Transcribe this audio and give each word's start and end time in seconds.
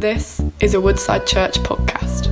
This 0.00 0.40
is 0.60 0.72
a 0.72 0.80
Woodside 0.80 1.26
Church 1.26 1.58
podcast. 1.58 2.28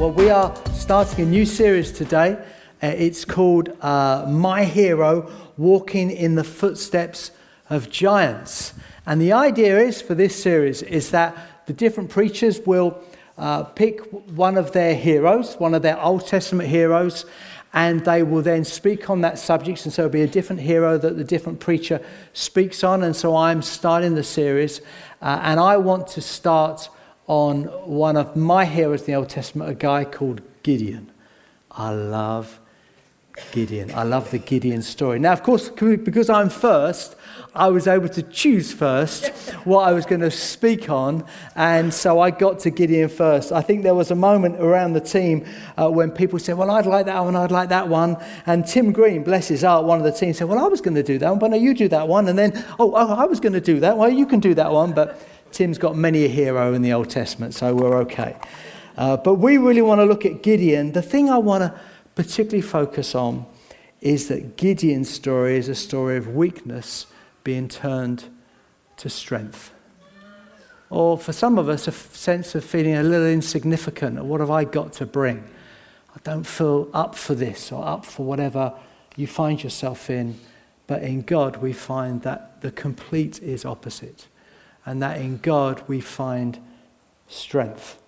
Well, 0.00 0.12
we 0.12 0.30
are 0.30 0.56
starting 0.72 1.26
a 1.26 1.28
new 1.28 1.44
series 1.44 1.92
today. 1.92 2.38
Uh, 2.82 2.86
it's 2.86 3.26
called 3.26 3.76
uh, 3.82 4.24
My 4.26 4.64
Hero 4.64 5.30
Walking 5.58 6.10
in 6.10 6.36
the 6.36 6.44
Footsteps 6.44 7.30
of 7.68 7.90
Giants. 7.90 8.72
And 9.04 9.20
the 9.20 9.34
idea 9.34 9.78
is 9.78 10.00
for 10.00 10.14
this 10.14 10.42
series 10.42 10.80
is 10.80 11.10
that 11.10 11.36
the 11.66 11.74
different 11.74 12.08
preachers 12.08 12.58
will 12.64 13.02
uh, 13.38 13.64
pick 13.64 14.00
one 14.10 14.56
of 14.56 14.72
their 14.72 14.94
heroes, 14.94 15.54
one 15.56 15.74
of 15.74 15.82
their 15.82 16.00
Old 16.00 16.26
Testament 16.26 16.68
heroes, 16.68 17.26
and 17.72 18.04
they 18.04 18.22
will 18.22 18.42
then 18.42 18.64
speak 18.64 19.10
on 19.10 19.20
that 19.20 19.38
subject. 19.38 19.84
And 19.84 19.92
so 19.92 20.02
it'll 20.02 20.12
be 20.12 20.22
a 20.22 20.26
different 20.26 20.62
hero 20.62 20.96
that 20.96 21.16
the 21.16 21.24
different 21.24 21.60
preacher 21.60 22.00
speaks 22.32 22.82
on. 22.82 23.02
And 23.02 23.14
so 23.14 23.36
I'm 23.36 23.60
starting 23.60 24.14
the 24.14 24.24
series, 24.24 24.80
uh, 25.20 25.40
and 25.42 25.60
I 25.60 25.76
want 25.76 26.06
to 26.08 26.22
start 26.22 26.88
on 27.26 27.64
one 27.84 28.16
of 28.16 28.36
my 28.36 28.64
heroes 28.64 29.00
in 29.00 29.06
the 29.06 29.14
Old 29.14 29.28
Testament, 29.28 29.70
a 29.70 29.74
guy 29.74 30.04
called 30.04 30.40
Gideon. 30.62 31.10
I 31.70 31.90
love 31.92 32.60
Gideon. 33.52 33.92
I 33.94 34.04
love 34.04 34.30
the 34.30 34.38
Gideon 34.38 34.80
story. 34.80 35.18
Now, 35.18 35.32
of 35.32 35.42
course, 35.42 35.68
because 35.68 36.30
I'm 36.30 36.48
first, 36.48 37.16
I 37.56 37.68
was 37.68 37.86
able 37.86 38.10
to 38.10 38.22
choose 38.22 38.72
first 38.72 39.28
what 39.64 39.88
I 39.88 39.92
was 39.92 40.04
going 40.04 40.20
to 40.20 40.30
speak 40.30 40.90
on, 40.90 41.24
and 41.54 41.92
so 41.92 42.20
I 42.20 42.30
got 42.30 42.58
to 42.60 42.70
Gideon 42.70 43.08
first. 43.08 43.50
I 43.50 43.62
think 43.62 43.82
there 43.82 43.94
was 43.94 44.10
a 44.10 44.14
moment 44.14 44.60
around 44.60 44.92
the 44.92 45.00
team 45.00 45.46
uh, 45.78 45.88
when 45.88 46.10
people 46.10 46.38
said, 46.38 46.58
Well, 46.58 46.70
I'd 46.70 46.84
like 46.84 47.06
that 47.06 47.24
one, 47.24 47.34
I'd 47.34 47.50
like 47.50 47.70
that 47.70 47.88
one. 47.88 48.18
And 48.44 48.66
Tim 48.66 48.92
Green, 48.92 49.24
bless 49.24 49.48
his 49.48 49.62
heart, 49.62 49.86
one 49.86 49.98
of 49.98 50.04
the 50.04 50.12
team 50.12 50.34
said, 50.34 50.48
Well, 50.48 50.58
I 50.58 50.68
was 50.68 50.82
going 50.82 50.96
to 50.96 51.02
do 51.02 51.18
that 51.18 51.30
one, 51.30 51.38
but 51.38 51.50
no, 51.50 51.56
you 51.56 51.72
do 51.74 51.88
that 51.88 52.06
one. 52.06 52.28
And 52.28 52.38
then, 52.38 52.52
Oh, 52.78 52.92
oh 52.94 53.14
I 53.14 53.24
was 53.24 53.40
going 53.40 53.54
to 53.54 53.60
do 53.60 53.80
that. 53.80 53.96
Well, 53.96 54.10
you 54.10 54.26
can 54.26 54.40
do 54.40 54.54
that 54.54 54.70
one. 54.70 54.92
But 54.92 55.18
Tim's 55.52 55.78
got 55.78 55.96
many 55.96 56.26
a 56.26 56.28
hero 56.28 56.74
in 56.74 56.82
the 56.82 56.92
Old 56.92 57.08
Testament, 57.08 57.54
so 57.54 57.74
we're 57.74 57.96
okay. 58.02 58.36
Uh, 58.98 59.16
but 59.16 59.36
we 59.36 59.56
really 59.56 59.82
want 59.82 60.00
to 60.00 60.04
look 60.04 60.26
at 60.26 60.42
Gideon. 60.42 60.92
The 60.92 61.02
thing 61.02 61.30
I 61.30 61.38
want 61.38 61.62
to 61.62 61.80
particularly 62.14 62.62
focus 62.62 63.14
on 63.14 63.46
is 64.00 64.28
that 64.28 64.56
Gideon's 64.56 65.08
story 65.08 65.56
is 65.56 65.68
a 65.68 65.74
story 65.74 66.16
of 66.16 66.28
weakness 66.28 67.06
being 67.46 67.68
turned 67.68 68.24
to 68.96 69.08
strength. 69.08 69.72
Or 70.90 71.16
for 71.16 71.32
some 71.32 71.58
of 71.58 71.68
us, 71.68 71.86
a 71.86 71.92
sense 71.92 72.56
of 72.56 72.64
feeling 72.64 72.96
a 72.96 73.04
little 73.04 73.28
insignificant. 73.28 74.24
What 74.24 74.40
have 74.40 74.50
I 74.50 74.64
got 74.64 74.92
to 74.94 75.06
bring? 75.06 75.44
I 76.12 76.18
don't 76.24 76.42
feel 76.42 76.90
up 76.92 77.14
for 77.14 77.36
this 77.36 77.70
or 77.70 77.86
up 77.86 78.04
for 78.04 78.26
whatever 78.26 78.74
you 79.14 79.28
find 79.28 79.62
yourself 79.62 80.10
in. 80.10 80.40
But 80.88 81.04
in 81.04 81.22
God, 81.22 81.58
we 81.58 81.72
find 81.72 82.20
that 82.22 82.60
the 82.62 82.72
complete 82.72 83.40
is 83.40 83.64
opposite. 83.64 84.26
And 84.84 85.00
that 85.00 85.20
in 85.20 85.38
God, 85.38 85.84
we 85.86 86.00
find 86.00 86.58
strength. 87.28 88.02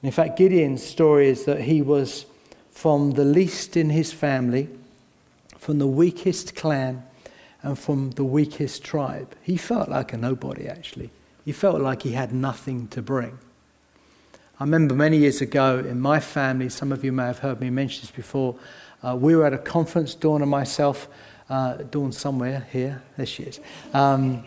In 0.00 0.12
fact, 0.12 0.38
Gideon's 0.38 0.84
story 0.84 1.28
is 1.28 1.44
that 1.46 1.62
he 1.62 1.82
was 1.82 2.26
from 2.70 3.12
the 3.12 3.24
least 3.24 3.76
in 3.76 3.90
his 3.90 4.12
family 4.12 4.68
from 5.58 5.80
the 5.80 5.86
weakest 5.88 6.54
clan 6.54 7.02
and 7.66 7.76
from 7.76 8.10
the 8.12 8.22
weakest 8.22 8.84
tribe. 8.84 9.34
He 9.42 9.56
felt 9.56 9.88
like 9.88 10.12
a 10.12 10.16
nobody, 10.16 10.68
actually. 10.68 11.10
He 11.44 11.50
felt 11.50 11.80
like 11.80 12.02
he 12.02 12.12
had 12.12 12.32
nothing 12.32 12.86
to 12.88 13.02
bring. 13.02 13.38
I 14.60 14.64
remember 14.64 14.94
many 14.94 15.18
years 15.18 15.40
ago 15.40 15.80
in 15.80 16.00
my 16.00 16.20
family, 16.20 16.68
some 16.68 16.92
of 16.92 17.04
you 17.04 17.10
may 17.10 17.24
have 17.24 17.40
heard 17.40 17.60
me 17.60 17.70
mention 17.70 18.02
this 18.02 18.12
before, 18.12 18.54
uh, 19.02 19.16
we 19.16 19.34
were 19.34 19.44
at 19.44 19.52
a 19.52 19.58
conference, 19.58 20.14
Dawn 20.14 20.42
and 20.42 20.50
myself, 20.50 21.08
uh, 21.50 21.78
Dawn 21.90 22.12
somewhere 22.12 22.68
here, 22.70 23.02
there 23.16 23.26
she 23.26 23.42
is. 23.42 23.60
Um, 23.92 24.46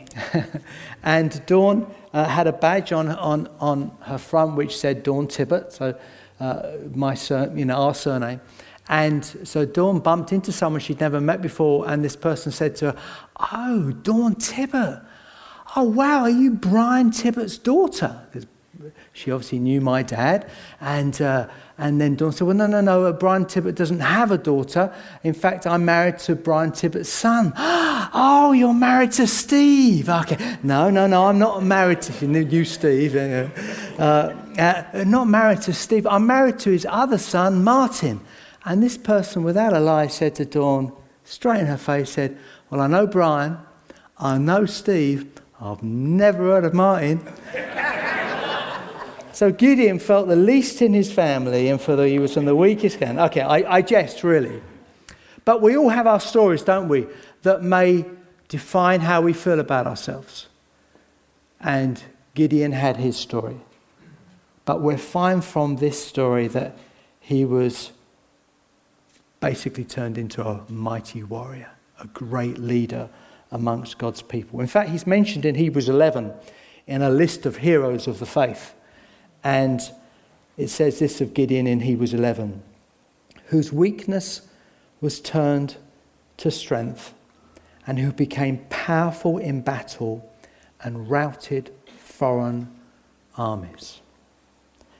and 1.03 1.45
Dawn 1.45 1.93
uh, 2.13 2.23
had 2.23 2.47
a 2.47 2.53
badge 2.53 2.93
on, 2.93 3.09
on, 3.09 3.49
on 3.59 3.91
her 4.01 4.17
front 4.17 4.55
which 4.55 4.77
said 4.77 5.03
Dawn 5.03 5.27
Tibbet, 5.27 5.73
so 5.73 5.93
uh, 6.39 6.71
my 6.95 7.15
sur- 7.15 7.51
you 7.53 7.65
know, 7.65 7.75
our 7.75 7.93
surname. 7.93 8.39
And 8.89 9.23
so 9.23 9.65
Dawn 9.65 9.99
bumped 9.99 10.33
into 10.33 10.51
someone 10.51 10.81
she'd 10.81 10.99
never 10.99 11.21
met 11.21 11.41
before, 11.41 11.87
and 11.87 12.03
this 12.03 12.15
person 12.15 12.51
said 12.51 12.75
to 12.77 12.91
her, 12.91 13.01
Oh, 13.53 13.91
Dawn 13.91 14.35
Tibbet. 14.35 15.01
Oh, 15.75 15.83
wow, 15.83 16.21
are 16.21 16.29
you 16.29 16.51
Brian 16.51 17.11
Tibbet's 17.11 17.59
daughter? 17.59 18.27
She 19.13 19.31
obviously 19.31 19.59
knew 19.59 19.81
my 19.81 20.01
dad. 20.01 20.49
And, 20.81 21.21
uh, 21.21 21.47
and 21.77 22.01
then 22.01 22.15
Dawn 22.15 22.31
said, 22.31 22.47
Well, 22.47 22.55
no, 22.55 22.65
no, 22.65 22.81
no, 22.81 23.05
uh, 23.05 23.11
Brian 23.11 23.45
Tibbet 23.45 23.75
doesn't 23.75 23.99
have 23.99 24.31
a 24.31 24.37
daughter. 24.37 24.93
In 25.23 25.33
fact, 25.33 25.67
I'm 25.67 25.85
married 25.85 26.17
to 26.19 26.35
Brian 26.35 26.71
Tibbet's 26.71 27.09
son. 27.09 27.53
oh, 27.57 28.53
you're 28.53 28.73
married 28.73 29.11
to 29.13 29.27
Steve. 29.27 30.09
Okay. 30.09 30.57
No, 30.63 30.89
no, 30.89 31.05
no, 31.05 31.25
I'm 31.27 31.37
not 31.37 31.61
married 31.63 32.01
to 32.03 32.27
you, 32.43 32.65
Steve. 32.65 33.15
Uh, 33.15 34.33
uh, 34.57 35.03
not 35.05 35.27
married 35.27 35.61
to 35.63 35.73
Steve. 35.73 36.07
I'm 36.07 36.25
married 36.25 36.57
to 36.59 36.71
his 36.71 36.87
other 36.89 37.17
son, 37.17 37.63
Martin. 37.63 38.21
And 38.65 38.83
this 38.83 38.97
person, 38.97 39.43
without 39.43 39.73
a 39.73 39.79
lie, 39.79 40.07
said 40.07 40.35
to 40.35 40.45
Dawn, 40.45 40.91
straight 41.23 41.61
in 41.61 41.67
her 41.67 41.77
face, 41.77 42.11
said, 42.11 42.37
Well, 42.69 42.81
I 42.81 42.87
know 42.87 43.07
Brian, 43.07 43.57
I 44.17 44.37
know 44.37 44.65
Steve, 44.65 45.27
I've 45.61 45.83
never 45.83 46.43
heard 46.43 46.65
of 46.65 46.73
Martin. 46.73 47.21
so 49.33 49.51
Gideon 49.51 49.99
felt 49.99 50.27
the 50.27 50.35
least 50.35 50.81
in 50.81 50.93
his 50.93 51.11
family 51.11 51.69
and 51.69 51.79
for 51.79 51.95
the, 51.95 52.07
he 52.07 52.19
was 52.19 52.33
from 52.33 52.45
the 52.45 52.55
weakest 52.55 52.97
clan. 52.97 53.19
Okay, 53.19 53.41
I, 53.41 53.77
I 53.77 53.81
jest, 53.81 54.23
really. 54.23 54.61
But 55.45 55.61
we 55.61 55.75
all 55.75 55.89
have 55.89 56.07
our 56.07 56.19
stories, 56.19 56.61
don't 56.61 56.87
we, 56.87 57.07
that 57.41 57.63
may 57.63 58.05
define 58.47 59.01
how 59.01 59.21
we 59.21 59.33
feel 59.33 59.59
about 59.59 59.87
ourselves. 59.87 60.47
And 61.59 62.01
Gideon 62.33 62.71
had 62.71 62.97
his 62.97 63.17
story. 63.17 63.57
But 64.65 64.81
we 64.81 64.97
find 64.97 65.43
from 65.43 65.77
this 65.77 66.03
story 66.05 66.47
that 66.49 66.77
he 67.19 67.43
was 67.43 67.91
basically 69.39 69.83
turned 69.83 70.17
into 70.17 70.43
a 70.43 70.63
mighty 70.69 71.23
warrior, 71.23 71.71
a 71.99 72.07
great 72.07 72.57
leader 72.57 73.09
amongst 73.51 73.97
God's 73.97 74.21
people. 74.21 74.61
In 74.61 74.67
fact, 74.67 74.89
he's 74.89 75.07
mentioned 75.07 75.45
in 75.45 75.55
Hebrews 75.55 75.89
11 75.89 76.33
in 76.87 77.01
a 77.01 77.09
list 77.09 77.45
of 77.45 77.57
heroes 77.57 78.07
of 78.07 78.19
the 78.19 78.25
faith. 78.25 78.73
And 79.43 79.81
it 80.57 80.67
says 80.67 80.99
this 80.99 81.21
of 81.21 81.33
Gideon 81.33 81.67
in 81.67 81.79
Hebrews 81.81 82.13
11 82.13 82.63
whose 83.49 83.73
weakness 83.73 84.41
was 85.01 85.19
turned 85.19 85.75
to 86.37 86.51
strength, 86.51 87.13
and 87.85 87.99
who 87.99 88.11
became 88.11 88.63
powerful 88.69 89.37
in 89.37 89.61
battle 89.61 90.31
and 90.83 91.09
routed 91.09 91.71
foreign 91.97 92.69
armies. 93.35 93.99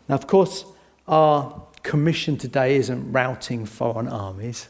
Now, 0.07 0.15
of 0.15 0.25
course, 0.25 0.65
our 1.07 1.61
commission 1.83 2.37
today 2.37 2.75
isn't 2.75 3.11
routing 3.11 3.65
foreign 3.65 4.07
armies. 4.07 4.69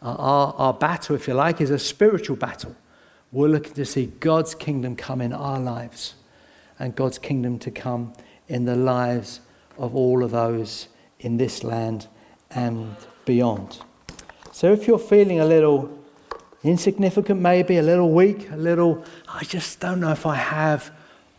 Uh, 0.00 0.14
our, 0.14 0.54
our 0.54 0.74
battle, 0.74 1.16
if 1.16 1.28
you 1.28 1.34
like, 1.34 1.60
is 1.60 1.70
a 1.70 1.78
spiritual 1.78 2.36
battle. 2.36 2.74
We're 3.32 3.48
looking 3.48 3.74
to 3.74 3.84
see 3.84 4.06
God's 4.20 4.54
kingdom 4.54 4.96
come 4.96 5.20
in 5.20 5.32
our 5.32 5.60
lives 5.60 6.14
and 6.78 6.94
God's 6.94 7.18
kingdom 7.18 7.58
to 7.60 7.70
come 7.70 8.12
in 8.48 8.64
the 8.64 8.76
lives 8.76 9.40
of 9.76 9.94
all 9.94 10.24
of 10.24 10.30
those 10.30 10.88
in 11.20 11.36
this 11.36 11.62
land 11.62 12.06
and 12.50 12.96
beyond. 13.24 13.80
So 14.52 14.72
if 14.72 14.86
you're 14.86 14.98
feeling 14.98 15.40
a 15.40 15.44
little 15.44 15.90
insignificant, 16.62 17.40
maybe 17.40 17.76
a 17.76 17.82
little 17.82 18.12
weak, 18.12 18.50
a 18.50 18.56
little, 18.56 19.04
I 19.28 19.44
just 19.44 19.80
don't 19.80 20.00
know 20.00 20.10
if 20.10 20.26
I 20.26 20.36
have 20.36 20.90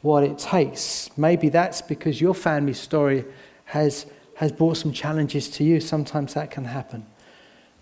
what 0.02 0.24
it 0.24 0.38
takes, 0.38 1.10
maybe 1.18 1.50
that's 1.50 1.82
because 1.82 2.22
your 2.22 2.34
family 2.34 2.74
story 2.74 3.26
has 3.66 4.06
has 4.40 4.54
brought 4.54 4.78
some 4.78 4.94
challenges 4.94 5.50
to 5.50 5.66
you, 5.66 5.82
sometimes 5.82 6.34
that 6.34 6.50
can 6.50 6.64
happen. 6.64 7.06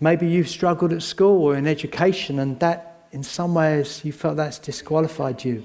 Maybe 0.00 0.26
you've 0.26 0.48
struggled 0.48 0.92
at 0.92 1.04
school 1.04 1.44
or 1.44 1.54
in 1.54 1.68
education, 1.68 2.40
and 2.40 2.58
that, 2.58 3.06
in 3.12 3.22
some 3.22 3.54
ways, 3.54 4.04
you 4.04 4.10
felt 4.10 4.38
that's 4.38 4.58
disqualified 4.58 5.44
you. 5.44 5.62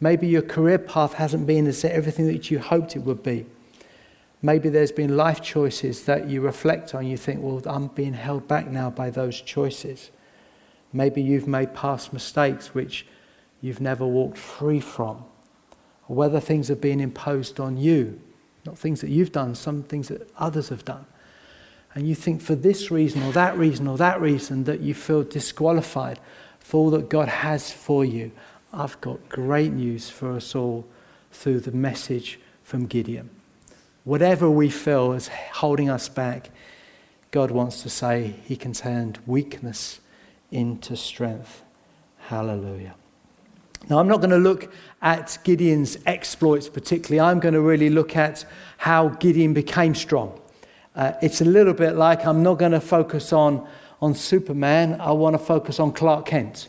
Maybe 0.00 0.26
your 0.26 0.42
career 0.42 0.80
path 0.80 1.12
hasn't 1.12 1.46
been 1.46 1.68
as 1.68 1.84
everything 1.84 2.26
that 2.26 2.50
you 2.50 2.58
hoped 2.58 2.96
it 2.96 3.04
would 3.04 3.22
be. 3.22 3.46
Maybe 4.42 4.68
there's 4.68 4.90
been 4.90 5.16
life 5.16 5.42
choices 5.42 6.06
that 6.06 6.28
you 6.28 6.40
reflect 6.40 6.92
on. 6.92 7.06
You 7.06 7.16
think, 7.16 7.40
well, 7.40 7.62
I'm 7.64 7.86
being 7.86 8.14
held 8.14 8.48
back 8.48 8.66
now 8.66 8.90
by 8.90 9.10
those 9.10 9.40
choices. 9.40 10.10
Maybe 10.92 11.22
you've 11.22 11.46
made 11.46 11.72
past 11.72 12.12
mistakes 12.12 12.74
which 12.74 13.06
you've 13.60 13.80
never 13.80 14.04
walked 14.04 14.38
free 14.38 14.80
from. 14.80 15.24
Or 16.08 16.16
whether 16.16 16.40
things 16.40 16.66
have 16.66 16.80
been 16.80 16.98
imposed 16.98 17.60
on 17.60 17.76
you 17.76 18.20
not 18.64 18.78
things 18.78 19.00
that 19.00 19.10
you've 19.10 19.32
done, 19.32 19.54
some 19.54 19.82
things 19.82 20.08
that 20.08 20.30
others 20.38 20.68
have 20.68 20.84
done. 20.84 21.06
And 21.94 22.08
you 22.08 22.14
think 22.14 22.40
for 22.40 22.54
this 22.54 22.90
reason 22.90 23.22
or 23.22 23.32
that 23.32 23.56
reason 23.58 23.86
or 23.86 23.98
that 23.98 24.20
reason 24.20 24.64
that 24.64 24.80
you 24.80 24.94
feel 24.94 25.22
disqualified 25.22 26.18
for 26.58 26.78
all 26.78 26.90
that 26.90 27.10
God 27.10 27.28
has 27.28 27.70
for 27.70 28.04
you. 28.04 28.32
I've 28.72 28.98
got 29.00 29.28
great 29.28 29.72
news 29.72 30.08
for 30.08 30.32
us 30.32 30.54
all 30.54 30.86
through 31.32 31.60
the 31.60 31.72
message 31.72 32.38
from 32.62 32.86
Gideon. 32.86 33.28
whatever 34.04 34.50
we 34.50 34.68
feel 34.68 35.12
is 35.12 35.28
holding 35.28 35.88
us 35.88 36.08
back, 36.08 36.50
God 37.30 37.50
wants 37.50 37.82
to 37.82 37.88
say 37.88 38.34
He 38.44 38.56
can 38.56 38.72
turn 38.72 39.16
weakness 39.26 40.00
into 40.50 40.96
strength. 40.96 41.62
Hallelujah. 42.18 42.94
Now, 43.88 43.98
I'm 43.98 44.06
not 44.08 44.18
going 44.18 44.30
to 44.30 44.38
look 44.38 44.72
at 45.00 45.38
Gideon's 45.42 45.98
exploits 46.06 46.68
particularly. 46.68 47.20
I'm 47.20 47.40
going 47.40 47.54
to 47.54 47.60
really 47.60 47.90
look 47.90 48.16
at 48.16 48.44
how 48.78 49.08
Gideon 49.08 49.54
became 49.54 49.94
strong. 49.94 50.40
Uh, 50.94 51.12
it's 51.22 51.40
a 51.40 51.44
little 51.44 51.74
bit 51.74 51.94
like 51.94 52.24
I'm 52.24 52.42
not 52.42 52.58
going 52.58 52.72
to 52.72 52.80
focus 52.80 53.32
on, 53.32 53.66
on 54.00 54.14
Superman, 54.14 55.00
I 55.00 55.12
want 55.12 55.34
to 55.34 55.38
focus 55.38 55.80
on 55.80 55.92
Clark 55.92 56.26
Kent. 56.26 56.68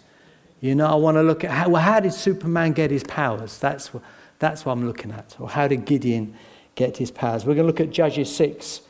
You 0.62 0.76
know, 0.76 0.88
I 0.88 0.96
want 0.96 1.16
to 1.18 1.24
look 1.24 1.44
at 1.44 1.52
how, 1.52 1.70
well, 1.70 1.82
how 1.82 2.00
did 2.00 2.14
Superman 2.14 2.72
get 2.72 2.90
his 2.90 3.04
powers? 3.04 3.60
That's 3.60 3.94
what, 3.94 4.02
that's 4.40 4.66
what 4.66 4.72
I'm 4.72 4.88
looking 4.88 5.12
at. 5.12 5.36
Or 5.40 5.50
how 5.50 5.68
did 5.68 5.86
Gideon 5.86 6.34
get 6.76 6.98
his 6.98 7.12
powers? 7.12 7.46
We're 7.46 7.56
going 7.56 7.64
to 7.64 7.68
look 7.68 7.82
at 7.82 7.92
Judges 7.92 8.34
6, 8.34 8.82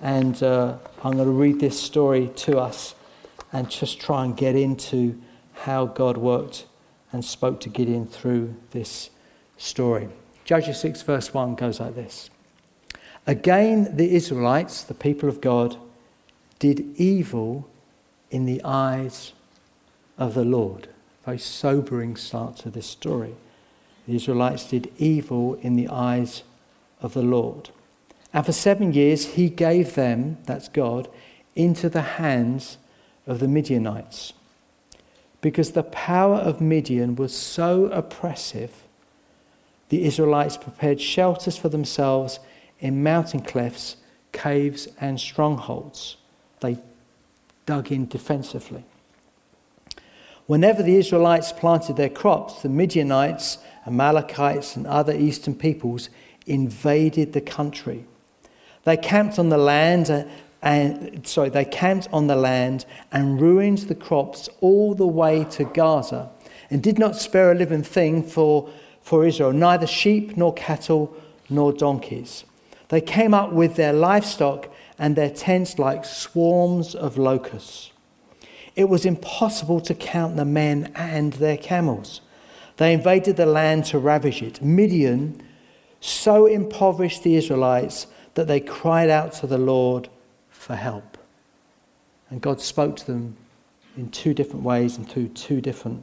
and 0.00 0.40
uh, 0.42 0.78
I'm 1.02 1.16
going 1.16 1.26
to 1.26 1.32
read 1.32 1.58
this 1.58 1.80
story 1.80 2.30
to 2.36 2.58
us 2.58 2.94
and 3.52 3.68
just 3.68 4.00
try 4.00 4.24
and 4.24 4.36
get 4.36 4.54
into 4.54 5.20
how 5.54 5.86
God 5.86 6.16
worked 6.16 6.66
and 7.12 7.24
spoke 7.24 7.60
to 7.60 7.68
Gideon 7.68 8.06
through 8.06 8.54
this 8.70 9.10
story. 9.56 10.08
Judges 10.44 10.80
6, 10.80 11.02
verse 11.02 11.34
1 11.34 11.54
goes 11.54 11.80
like 11.80 11.94
this 11.94 12.30
Again, 13.26 13.96
the 13.96 14.14
Israelites, 14.14 14.82
the 14.82 14.94
people 14.94 15.28
of 15.28 15.40
God, 15.40 15.76
did 16.58 16.84
evil 16.96 17.68
in 18.30 18.46
the 18.46 18.62
eyes 18.64 19.32
of 20.18 20.34
the 20.34 20.44
Lord. 20.44 20.88
Very 21.24 21.38
sobering 21.38 22.16
start 22.16 22.56
to 22.58 22.70
this 22.70 22.86
story. 22.86 23.34
The 24.06 24.14
Israelites 24.14 24.68
did 24.68 24.92
evil 24.98 25.54
in 25.54 25.74
the 25.74 25.88
eyes 25.88 26.44
of 27.00 27.14
the 27.14 27.22
Lord. 27.22 27.70
And 28.32 28.46
for 28.46 28.52
seven 28.52 28.92
years, 28.92 29.34
he 29.34 29.48
gave 29.48 29.94
them, 29.94 30.38
that's 30.44 30.68
God, 30.68 31.08
into 31.56 31.88
the 31.88 32.02
hands 32.02 32.78
of 33.26 33.40
the 33.40 33.48
Midianites. 33.48 34.34
Because 35.40 35.72
the 35.72 35.82
power 35.82 36.36
of 36.36 36.60
Midian 36.60 37.16
was 37.16 37.36
so 37.36 37.86
oppressive, 37.86 38.72
the 39.88 40.04
Israelites 40.04 40.56
prepared 40.56 41.00
shelters 41.00 41.56
for 41.56 41.68
themselves 41.68 42.40
in 42.80 43.02
mountain 43.02 43.40
clefts, 43.40 43.96
caves, 44.32 44.88
and 45.00 45.20
strongholds. 45.20 46.16
They 46.60 46.78
dug 47.64 47.92
in 47.92 48.06
defensively. 48.06 48.84
Whenever 50.46 50.82
the 50.82 50.96
Israelites 50.96 51.52
planted 51.52 51.96
their 51.96 52.08
crops, 52.08 52.62
the 52.62 52.68
Midianites, 52.68 53.58
Amalekites, 53.86 54.76
and 54.76 54.86
other 54.86 55.14
eastern 55.14 55.54
peoples 55.54 56.08
invaded 56.46 57.32
the 57.32 57.40
country. 57.40 58.04
They 58.84 58.96
camped 58.96 59.38
on 59.38 59.48
the 59.48 59.58
land 59.58 60.28
and, 60.66 61.24
sorry, 61.24 61.48
they 61.48 61.64
camped 61.64 62.08
on 62.12 62.26
the 62.26 62.34
land 62.34 62.86
and 63.12 63.40
ruined 63.40 63.78
the 63.78 63.94
crops 63.94 64.48
all 64.60 64.96
the 64.96 65.06
way 65.06 65.44
to 65.50 65.64
Gaza, 65.64 66.28
and 66.70 66.82
did 66.82 66.98
not 66.98 67.14
spare 67.14 67.52
a 67.52 67.54
living 67.54 67.84
thing 67.84 68.24
for, 68.24 68.68
for 69.00 69.24
Israel, 69.24 69.52
neither 69.52 69.86
sheep 69.86 70.36
nor 70.36 70.52
cattle 70.54 71.16
nor 71.48 71.72
donkeys. 71.72 72.44
They 72.88 73.00
came 73.00 73.32
up 73.32 73.52
with 73.52 73.76
their 73.76 73.92
livestock 73.92 74.68
and 74.98 75.14
their 75.14 75.30
tents 75.30 75.78
like 75.78 76.04
swarms 76.04 76.96
of 76.96 77.16
locusts. 77.16 77.92
It 78.74 78.88
was 78.88 79.06
impossible 79.06 79.80
to 79.82 79.94
count 79.94 80.34
the 80.34 80.44
men 80.44 80.90
and 80.96 81.34
their 81.34 81.56
camels. 81.56 82.22
They 82.78 82.92
invaded 82.92 83.36
the 83.36 83.46
land 83.46 83.84
to 83.86 84.00
ravage 84.00 84.42
it. 84.42 84.60
Midian 84.60 85.40
so 86.00 86.46
impoverished 86.46 87.22
the 87.22 87.36
Israelites 87.36 88.08
that 88.34 88.48
they 88.48 88.58
cried 88.58 89.10
out 89.10 89.32
to 89.34 89.46
the 89.46 89.58
Lord 89.58 90.08
for 90.66 90.74
help. 90.74 91.16
And 92.28 92.40
God 92.40 92.60
spoke 92.60 92.96
to 92.96 93.06
them 93.06 93.36
in 93.96 94.10
two 94.10 94.34
different 94.34 94.64
ways 94.64 94.96
and 94.96 95.08
through 95.08 95.28
two 95.28 95.60
different 95.60 96.02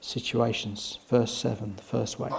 situations. 0.00 0.98
Verse 1.10 1.30
7, 1.34 1.76
the 1.76 1.82
first 1.82 2.18
way. 2.18 2.30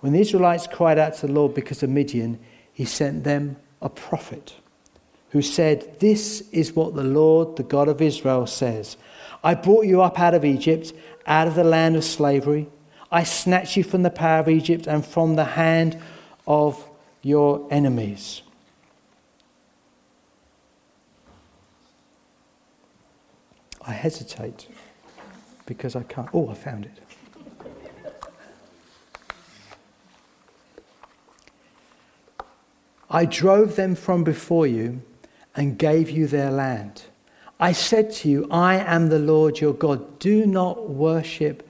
When 0.00 0.12
the 0.12 0.20
Israelites 0.20 0.66
cried 0.66 0.98
out 0.98 1.14
to 1.14 1.28
the 1.28 1.32
Lord 1.32 1.54
because 1.54 1.84
of 1.84 1.90
Midian, 1.90 2.40
he 2.72 2.84
sent 2.84 3.22
them 3.22 3.58
a 3.80 3.88
prophet 3.88 4.56
who 5.30 5.40
said, 5.40 6.00
This 6.00 6.48
is 6.50 6.74
what 6.74 6.96
the 6.96 7.04
Lord, 7.04 7.54
the 7.54 7.62
God 7.62 7.86
of 7.86 8.02
Israel, 8.02 8.48
says 8.48 8.96
I 9.44 9.54
brought 9.54 9.86
you 9.86 10.02
up 10.02 10.18
out 10.18 10.34
of 10.34 10.44
Egypt, 10.44 10.92
out 11.28 11.46
of 11.46 11.54
the 11.54 11.62
land 11.62 11.94
of 11.94 12.02
slavery. 12.02 12.68
I 13.12 13.22
snatched 13.22 13.76
you 13.76 13.84
from 13.84 14.02
the 14.02 14.10
power 14.10 14.40
of 14.40 14.48
Egypt 14.48 14.88
and 14.88 15.06
from 15.06 15.36
the 15.36 15.44
hand 15.44 15.96
of 16.44 16.84
your 17.22 17.68
enemies. 17.70 18.42
I 23.86 23.92
hesitate 23.92 24.68
because 25.66 25.96
I 25.96 26.02
can't. 26.04 26.28
Oh, 26.32 26.48
I 26.48 26.54
found 26.54 26.86
it. 26.86 26.98
I 33.10 33.26
drove 33.26 33.76
them 33.76 33.94
from 33.94 34.24
before 34.24 34.66
you 34.66 35.02
and 35.54 35.78
gave 35.78 36.08
you 36.08 36.26
their 36.26 36.50
land. 36.50 37.02
I 37.60 37.72
said 37.72 38.10
to 38.14 38.28
you, 38.28 38.48
I 38.50 38.76
am 38.76 39.08
the 39.08 39.18
Lord 39.18 39.60
your 39.60 39.74
God. 39.74 40.18
Do 40.18 40.46
not 40.46 40.88
worship 40.88 41.68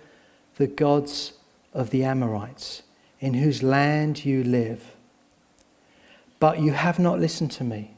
the 0.57 0.69
gods 0.69 1.33
of 1.75 1.91
the 1.91 2.05
Amorites, 2.05 2.83
in 3.19 3.35
whose 3.35 3.63
land 3.63 4.25
you 4.25 4.45
live. 4.45 4.95
But 6.39 6.61
you 6.61 6.73
have 6.73 6.99
not 6.99 7.19
listened 7.19 7.51
to 7.53 7.65
me. 7.65 7.95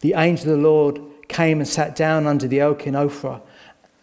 The 0.00 0.14
angel 0.14 0.52
of 0.52 0.58
the 0.58 0.68
Lord 0.68 1.00
came 1.28 1.60
and 1.60 1.68
sat 1.68 1.94
down 1.94 2.26
under 2.26 2.48
the 2.48 2.62
oak 2.62 2.86
in 2.86 2.94
Ophrah, 2.94 3.40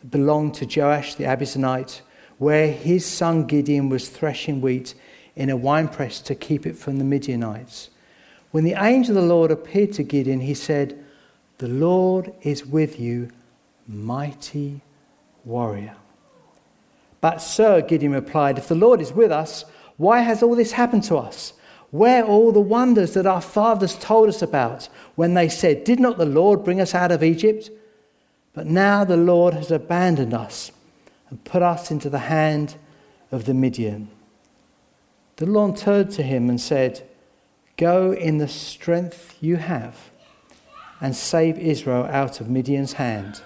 belonged 0.10 0.54
to 0.56 0.66
Joash 0.66 1.16
the 1.16 1.26
Abiezrite, 1.26 2.02
where 2.38 2.72
his 2.72 3.06
son 3.06 3.46
Gideon 3.46 3.90
was 3.90 4.10
threshing 4.10 4.62
wheat 4.62 4.94
in 5.36 5.50
a 5.50 5.58
winepress 5.58 6.20
to 6.22 6.36
keep 6.36 6.66
it 6.66 6.78
from 6.78 6.98
the 6.98 7.04
Midianites. 7.04 7.90
When 8.52 8.64
the 8.64 8.76
angel 8.82 9.18
of 9.18 9.24
the 9.24 9.30
Lord 9.30 9.52
appeared 9.52 9.94
to 9.94 10.04
Gideon, 10.04 10.42
he 10.42 10.54
said, 10.54 11.04
The 11.58 11.68
Lord 11.68 12.34
is 12.42 12.66
with 12.66 13.00
you, 13.00 13.30
mighty 13.88 14.82
warrior. 15.44 15.96
But, 17.22 17.42
sir, 17.42 17.82
Gideon 17.82 18.12
replied, 18.12 18.58
If 18.58 18.68
the 18.68 18.76
Lord 18.76 19.02
is 19.02 19.12
with 19.12 19.32
us, 19.32 19.66
why 19.98 20.20
has 20.22 20.44
all 20.44 20.56
this 20.56 20.74
happened 20.74 21.04
to 21.06 21.18
us? 21.18 21.54
Where 21.96 22.26
are 22.26 22.28
all 22.28 22.52
the 22.52 22.60
wonders 22.60 23.14
that 23.14 23.26
our 23.26 23.40
fathers 23.40 23.96
told 23.96 24.28
us 24.28 24.42
about 24.42 24.90
when 25.16 25.34
they 25.34 25.48
said, 25.48 25.86
Did 25.86 25.98
not 25.98 26.18
the 26.18 26.26
Lord 26.26 26.62
bring 26.62 26.82
us 26.82 26.94
out 26.94 27.10
of 27.10 27.24
Egypt? 27.24 27.70
But 28.54 28.68
now 28.68 29.06
the 29.06 29.16
Lord 29.16 29.54
has 29.54 29.72
abandoned 29.72 30.34
us 30.34 30.74
and 31.30 31.42
put 31.46 31.62
us 31.62 31.92
into 31.92 32.10
the 32.10 32.20
hand 32.20 32.76
of 33.32 33.46
the 33.46 33.54
Midian. 33.54 34.10
The 35.38 35.46
Lord 35.46 35.78
turned 35.78 36.12
to 36.12 36.24
him 36.24 36.50
and 36.50 36.60
said, 36.60 37.08
Go 37.78 38.12
in 38.12 38.40
the 38.40 38.50
strength 38.50 39.38
you 39.40 39.56
have 39.56 40.10
and 41.00 41.16
save 41.16 41.58
Israel 41.58 42.04
out 42.04 42.42
of 42.42 42.50
Midian's 42.50 42.94
hand. 42.94 43.42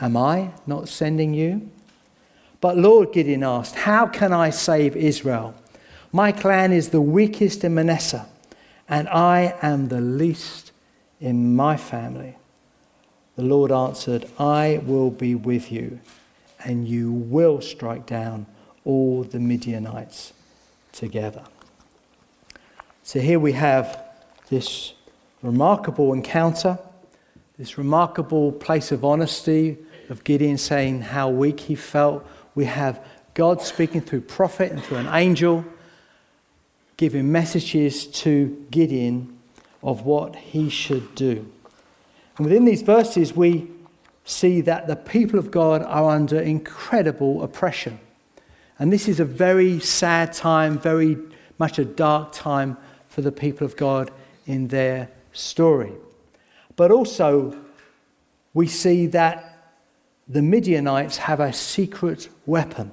Am 0.00 0.16
I 0.16 0.50
not 0.68 0.88
sending 0.88 1.34
you? 1.34 1.68
But 2.60 2.76
Lord, 2.76 3.12
Gideon 3.12 3.42
asked, 3.42 3.74
How 3.74 4.06
can 4.06 4.32
I 4.32 4.50
save 4.50 4.94
Israel? 4.94 5.54
My 6.16 6.32
clan 6.32 6.72
is 6.72 6.88
the 6.88 7.00
weakest 7.02 7.62
in 7.62 7.74
Manasseh, 7.74 8.24
and 8.88 9.06
I 9.10 9.54
am 9.60 9.88
the 9.88 10.00
least 10.00 10.72
in 11.20 11.54
my 11.54 11.76
family. 11.76 12.36
The 13.36 13.42
Lord 13.42 13.70
answered, 13.70 14.26
I 14.38 14.80
will 14.86 15.10
be 15.10 15.34
with 15.34 15.70
you, 15.70 16.00
and 16.64 16.88
you 16.88 17.12
will 17.12 17.60
strike 17.60 18.06
down 18.06 18.46
all 18.86 19.24
the 19.24 19.38
Midianites 19.38 20.32
together. 20.90 21.44
So 23.02 23.20
here 23.20 23.38
we 23.38 23.52
have 23.52 24.02
this 24.48 24.94
remarkable 25.42 26.14
encounter, 26.14 26.78
this 27.58 27.76
remarkable 27.76 28.52
place 28.52 28.90
of 28.90 29.04
honesty 29.04 29.76
of 30.08 30.24
Gideon 30.24 30.56
saying 30.56 31.02
how 31.02 31.28
weak 31.28 31.60
he 31.60 31.74
felt. 31.74 32.26
We 32.54 32.64
have 32.64 33.04
God 33.34 33.60
speaking 33.60 34.00
through 34.00 34.22
prophet 34.22 34.72
and 34.72 34.82
through 34.82 34.96
an 34.96 35.08
angel, 35.08 35.62
giving 36.96 37.30
messages 37.30 38.06
to 38.06 38.66
Gideon 38.70 39.38
of 39.82 40.02
what 40.02 40.36
he 40.36 40.68
should 40.68 41.14
do. 41.14 41.50
And 42.36 42.46
within 42.46 42.64
these 42.64 42.82
verses, 42.82 43.34
we 43.34 43.68
see 44.24 44.60
that 44.62 44.86
the 44.86 44.96
people 44.96 45.38
of 45.38 45.50
God 45.50 45.82
are 45.82 46.10
under 46.10 46.40
incredible 46.40 47.42
oppression. 47.42 48.00
And 48.78 48.92
this 48.92 49.08
is 49.08 49.20
a 49.20 49.24
very 49.24 49.80
sad 49.80 50.32
time, 50.32 50.78
very 50.78 51.16
much 51.58 51.78
a 51.78 51.84
dark 51.84 52.32
time 52.32 52.76
for 53.08 53.22
the 53.22 53.32
people 53.32 53.64
of 53.64 53.76
God 53.76 54.10
in 54.46 54.68
their 54.68 55.08
story. 55.32 55.92
But 56.76 56.90
also, 56.90 57.56
we 58.52 58.66
see 58.66 59.06
that 59.08 59.72
the 60.28 60.42
Midianites 60.42 61.18
have 61.18 61.40
a 61.40 61.52
secret 61.52 62.28
weapon. 62.44 62.90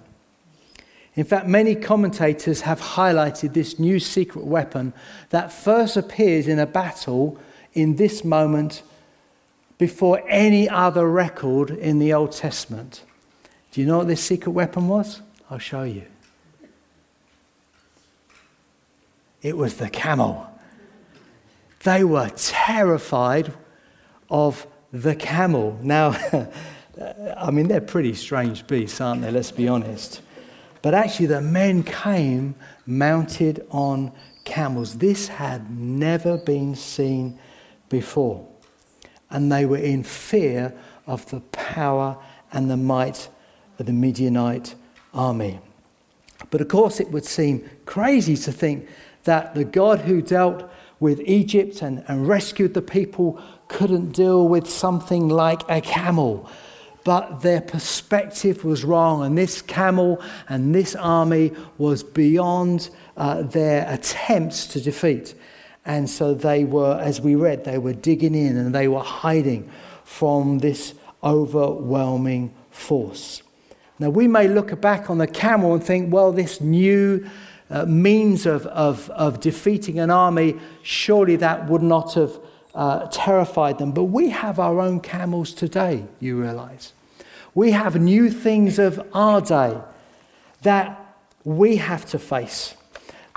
In 1.15 1.25
fact, 1.25 1.47
many 1.47 1.75
commentators 1.75 2.61
have 2.61 2.81
highlighted 2.81 3.53
this 3.53 3.77
new 3.77 3.99
secret 3.99 4.45
weapon 4.45 4.93
that 5.29 5.51
first 5.51 5.95
appears 5.95 6.47
in 6.47 6.57
a 6.57 6.65
battle 6.65 7.37
in 7.73 7.97
this 7.97 8.23
moment 8.23 8.81
before 9.77 10.23
any 10.27 10.67
other 10.67 11.09
record 11.09 11.69
in 11.69 11.99
the 11.99 12.13
Old 12.13 12.31
Testament. 12.31 13.03
Do 13.71 13.81
you 13.81 13.87
know 13.87 13.99
what 13.99 14.07
this 14.07 14.23
secret 14.23 14.51
weapon 14.51 14.87
was? 14.87 15.21
I'll 15.49 15.59
show 15.59 15.83
you. 15.83 16.05
It 19.41 19.57
was 19.57 19.75
the 19.75 19.89
camel. 19.89 20.47
They 21.83 22.03
were 22.03 22.29
terrified 22.35 23.53
of 24.29 24.65
the 24.91 25.15
camel. 25.15 25.77
Now, 25.81 26.15
I 27.37 27.51
mean, 27.51 27.67
they're 27.67 27.81
pretty 27.81 28.13
strange 28.13 28.65
beasts, 28.67 29.01
aren't 29.01 29.21
they? 29.21 29.31
Let's 29.31 29.51
be 29.51 29.67
honest. 29.67 30.21
But 30.83 30.93
actually, 30.93 31.27
the 31.27 31.41
men 31.41 31.81
came 31.81 32.55
mounted 32.85 33.65
on 33.71 34.11
camels. 34.43 34.97
This 34.97 35.29
had 35.29 35.71
never 35.71 36.37
been 36.37 36.75
seen 36.75 37.39
before. 37.87 38.45
And 39.31 39.49
they 39.49 39.65
were 39.65 39.77
in 39.77 40.03
fear 40.03 40.75
of 41.07 41.27
the 41.29 41.39
power 41.39 42.17
and 42.51 42.69
the 42.69 42.77
might 42.77 43.29
of 43.79 43.85
the 43.85 43.93
Midianite 43.93 44.75
army. 45.13 45.61
But 46.51 46.59
of 46.59 46.67
course, 46.67 46.99
it 46.99 47.09
would 47.11 47.25
seem 47.25 47.67
crazy 47.85 48.35
to 48.35 48.51
think 48.51 48.89
that 49.23 49.55
the 49.55 49.63
God 49.63 50.01
who 50.01 50.21
dealt 50.21 50.69
with 50.99 51.21
Egypt 51.21 51.81
and, 51.81 52.03
and 52.09 52.27
rescued 52.27 52.73
the 52.73 52.81
people 52.81 53.41
couldn't 53.69 54.11
deal 54.11 54.49
with 54.49 54.69
something 54.69 55.29
like 55.29 55.61
a 55.69 55.79
camel 55.79 56.49
but 57.03 57.41
their 57.41 57.61
perspective 57.61 58.63
was 58.63 58.83
wrong, 58.83 59.23
and 59.23 59.37
this 59.37 59.61
camel 59.61 60.21
and 60.47 60.73
this 60.73 60.95
army 60.95 61.51
was 61.77 62.03
beyond 62.03 62.89
uh, 63.17 63.43
their 63.43 63.85
attempts 63.89 64.67
to 64.67 64.81
defeat. 64.81 65.35
And 65.85 66.09
so 66.09 66.33
they 66.33 66.63
were, 66.63 66.97
as 67.01 67.19
we 67.19 67.35
read, 67.35 67.65
they 67.65 67.77
were 67.77 67.93
digging 67.93 68.35
in 68.35 68.55
and 68.55 68.73
they 68.73 68.87
were 68.87 69.01
hiding 69.01 69.69
from 70.05 70.59
this 70.59 70.93
overwhelming 71.23 72.53
force. 72.71 73.43
Now, 73.99 74.09
we 74.09 74.27
may 74.27 74.47
look 74.47 74.79
back 74.81 75.09
on 75.09 75.17
the 75.17 75.27
camel 75.27 75.73
and 75.73 75.83
think, 75.83 76.11
well, 76.11 76.31
this 76.31 76.61
new 76.61 77.29
uh, 77.69 77.85
means 77.85 78.45
of, 78.45 78.65
of, 78.67 79.09
of 79.11 79.39
defeating 79.39 79.99
an 79.99 80.09
army, 80.09 80.55
surely 80.81 81.35
that 81.37 81.67
would 81.67 81.83
not 81.83 82.13
have 82.13 82.39
uh, 82.73 83.07
terrified 83.11 83.77
them. 83.77 83.91
But 83.91 84.05
we 84.05 84.29
have 84.29 84.59
our 84.59 84.79
own 84.79 84.99
camels 84.99 85.53
today, 85.53 86.05
you 86.19 86.41
realize. 86.41 86.93
We 87.55 87.71
have 87.71 87.99
new 87.99 88.31
things 88.31 88.79
of 88.79 89.05
our 89.13 89.41
day 89.41 89.77
that 90.63 90.99
we 91.43 91.75
have 91.77 92.05
to 92.05 92.19
face, 92.19 92.75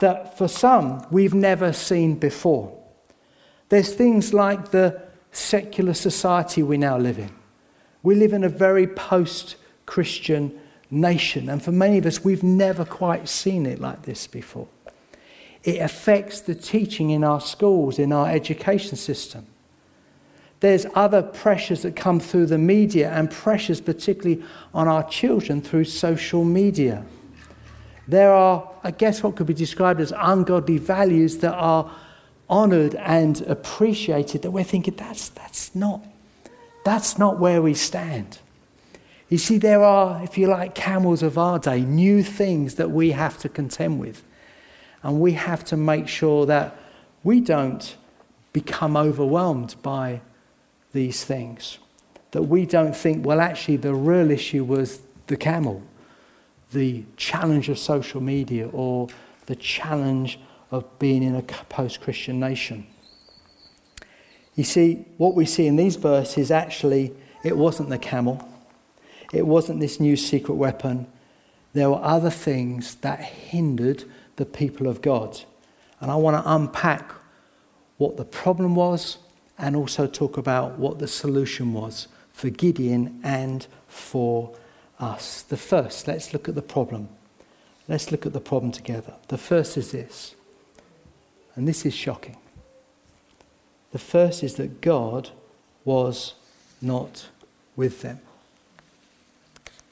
that 0.01 0.39
for 0.39 0.49
some 0.49 1.07
we've 1.11 1.35
never 1.35 1.73
seen 1.73 2.15
before. 2.15 2.73
There's 3.69 3.93
things 3.95 4.33
like 4.33 4.71
the 4.71 5.03
secular 5.33 5.93
society 5.93 6.63
we 6.63 6.79
now 6.79 6.97
live 6.97 7.19
in. 7.19 7.31
We 8.03 8.15
live 8.15 8.33
in 8.33 8.45
a 8.45 8.49
very 8.49 8.87
post 8.87 9.57
Christian 9.85 10.59
nation, 10.91 11.49
and 11.49 11.63
for 11.63 11.73
many 11.73 11.99
of 11.99 12.07
us, 12.07 12.25
we've 12.25 12.45
never 12.45 12.85
quite 12.85 13.29
seen 13.29 13.67
it 13.67 13.81
like 13.81 14.03
this 14.03 14.27
before. 14.27 14.69
It 15.67 15.81
affects 15.83 16.41
the 16.41 16.55
teaching 16.55 17.11
in 17.11 17.25
our 17.25 17.41
schools, 17.41 17.99
in 17.99 18.13
our 18.13 18.31
education 18.31 18.97
system. 18.97 19.47
There's 20.61 20.87
other 20.95 21.23
pressures 21.23 21.83
that 21.83 21.97
come 21.97 22.21
through 22.21 22.47
the 22.47 22.57
media 22.57 23.11
and 23.11 23.29
pressures, 23.29 23.81
particularly 23.81 24.45
on 24.73 24.87
our 24.87 25.03
children, 25.09 25.61
through 25.61 25.85
social 25.85 26.45
media. 26.45 27.05
There 28.07 28.33
are, 28.33 28.71
I 28.85 28.93
guess, 28.93 29.25
what 29.25 29.35
could 29.35 29.49
be 29.49 29.55
described 29.55 30.01
as 30.01 30.13
ungodly 30.17 30.79
values 30.79 31.39
that 31.39 31.55
are 31.55 31.91
honored 32.49 32.95
and 32.95 33.41
appreciated 33.43 34.43
that 34.43 34.53
we're 34.53 34.63
thinking 34.63 34.95
that's, 34.95 35.31
that's, 35.31 35.75
not, 35.75 36.01
that's 36.85 37.19
not 37.19 37.41
where 37.41 37.61
we 37.61 37.75
stand. 37.75 38.39
You 39.29 39.39
see, 39.39 39.59
there 39.59 39.83
are, 39.83 40.23
if 40.23 40.39
you 40.39 40.47
like, 40.47 40.77
camels 40.77 41.25
of 41.25 41.37
our 41.37 41.59
day, 41.59 41.81
new 41.81 42.23
things 42.23 42.77
that 42.77 42.93
we 42.93 43.11
have 43.11 43.37
to 43.39 43.49
contend 43.49 43.99
with. 43.99 44.23
And 45.07 45.21
we 45.21 45.35
have 45.35 45.65
to 45.67 45.77
make 45.77 46.09
sure 46.09 46.47
that 46.47 46.77
we 47.23 47.39
don't 47.39 47.95
become 48.53 48.97
overwhelmed 48.97 49.77
by 49.81 50.21
these 50.93 51.23
things. 51.23 51.79
That 52.33 52.43
we 52.43 52.67
don't 52.67 52.95
think, 52.95 53.25
well, 53.25 53.41
actually, 53.41 53.77
the 53.77 53.95
real 53.95 54.33
issue 54.33 54.65
was 54.65 55.03
the 55.29 55.37
camel, 55.37 55.81
the 56.73 57.05
challenge 57.17 57.69
of 57.69 57.79
social 57.79 58.21
media, 58.21 58.69
or 58.73 59.07
the 59.47 59.55
challenge 59.55 60.41
of 60.73 60.99
being 60.99 61.23
in 61.23 61.37
a 61.37 61.43
post 61.43 62.01
Christian 62.01 62.41
nation. 62.41 62.85
You 64.57 64.65
see, 64.65 65.05
what 65.19 65.37
we 65.37 65.47
see 65.47 65.69
in 65.69 65.77
these 65.77 65.95
verses 65.95 66.51
actually, 66.51 67.15
it 67.45 67.57
wasn't 67.57 67.91
the 67.91 67.99
camel, 67.99 68.45
it 69.33 69.47
wasn't 69.47 69.79
this 69.79 70.01
new 70.01 70.17
secret 70.17 70.57
weapon. 70.57 71.07
There 71.75 71.91
were 71.91 72.03
other 72.03 72.31
things 72.31 72.97
that 72.97 73.21
hindered 73.21 74.03
the 74.37 74.47
people 74.47 74.87
of 74.87 75.03
God. 75.03 75.41
And 76.01 76.11
I 76.11 76.17
want 76.17 76.43
to 76.43 76.55
unpack 76.55 77.13
what 77.97 78.17
the 78.17 78.25
problem 78.25 78.75
was 78.75 79.19
and 79.59 79.75
also 79.75 80.07
talk 80.07 80.37
about 80.37 80.79
what 80.79 80.99
the 80.99 81.09
solution 81.09 81.73
was 81.73 82.09
for 82.33 82.51
Gideon 82.51 83.21
and 83.25 83.67
for 83.89 84.55
us. 85.01 85.43
The 85.43 85.57
first, 85.57 86.07
let's 86.07 86.33
look 86.33 86.49
at 86.49 86.55
the 86.55 86.63
problem. 86.63 87.09
Let's 87.89 88.11
look 88.11 88.27
at 88.27 88.33
the 88.33 88.41
problem 88.41 88.73
together. 88.73 89.15
The 89.29 89.39
first 89.39 89.77
is 89.77 89.93
this, 89.93 90.35
and 91.55 91.67
this 91.67 91.87
is 91.87 91.95
shocking. 91.95 92.37
The 93.93 93.99
first 93.99 94.43
is 94.43 94.57
that 94.57 94.81
God 94.81 95.31
was 95.85 96.35
not 96.83 97.29
with 97.77 98.03
them. 98.03 98.21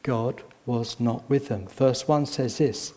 God 0.03 0.43
was 0.67 1.01
not 1.01 1.29
with 1.31 1.49
them. 1.49 1.67
Verse 1.69 2.07
1 2.07 2.27
says 2.27 2.59
this 2.59 2.93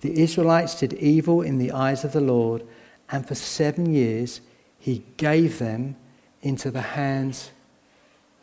The 0.00 0.20
Israelites 0.20 0.78
did 0.78 0.92
evil 0.94 1.42
in 1.42 1.58
the 1.58 1.72
eyes 1.72 2.04
of 2.04 2.12
the 2.12 2.20
Lord, 2.20 2.64
and 3.10 3.26
for 3.26 3.34
seven 3.34 3.92
years 3.92 4.40
he 4.78 5.04
gave 5.16 5.58
them 5.58 5.96
into 6.42 6.70
the 6.70 6.82
hands 6.82 7.50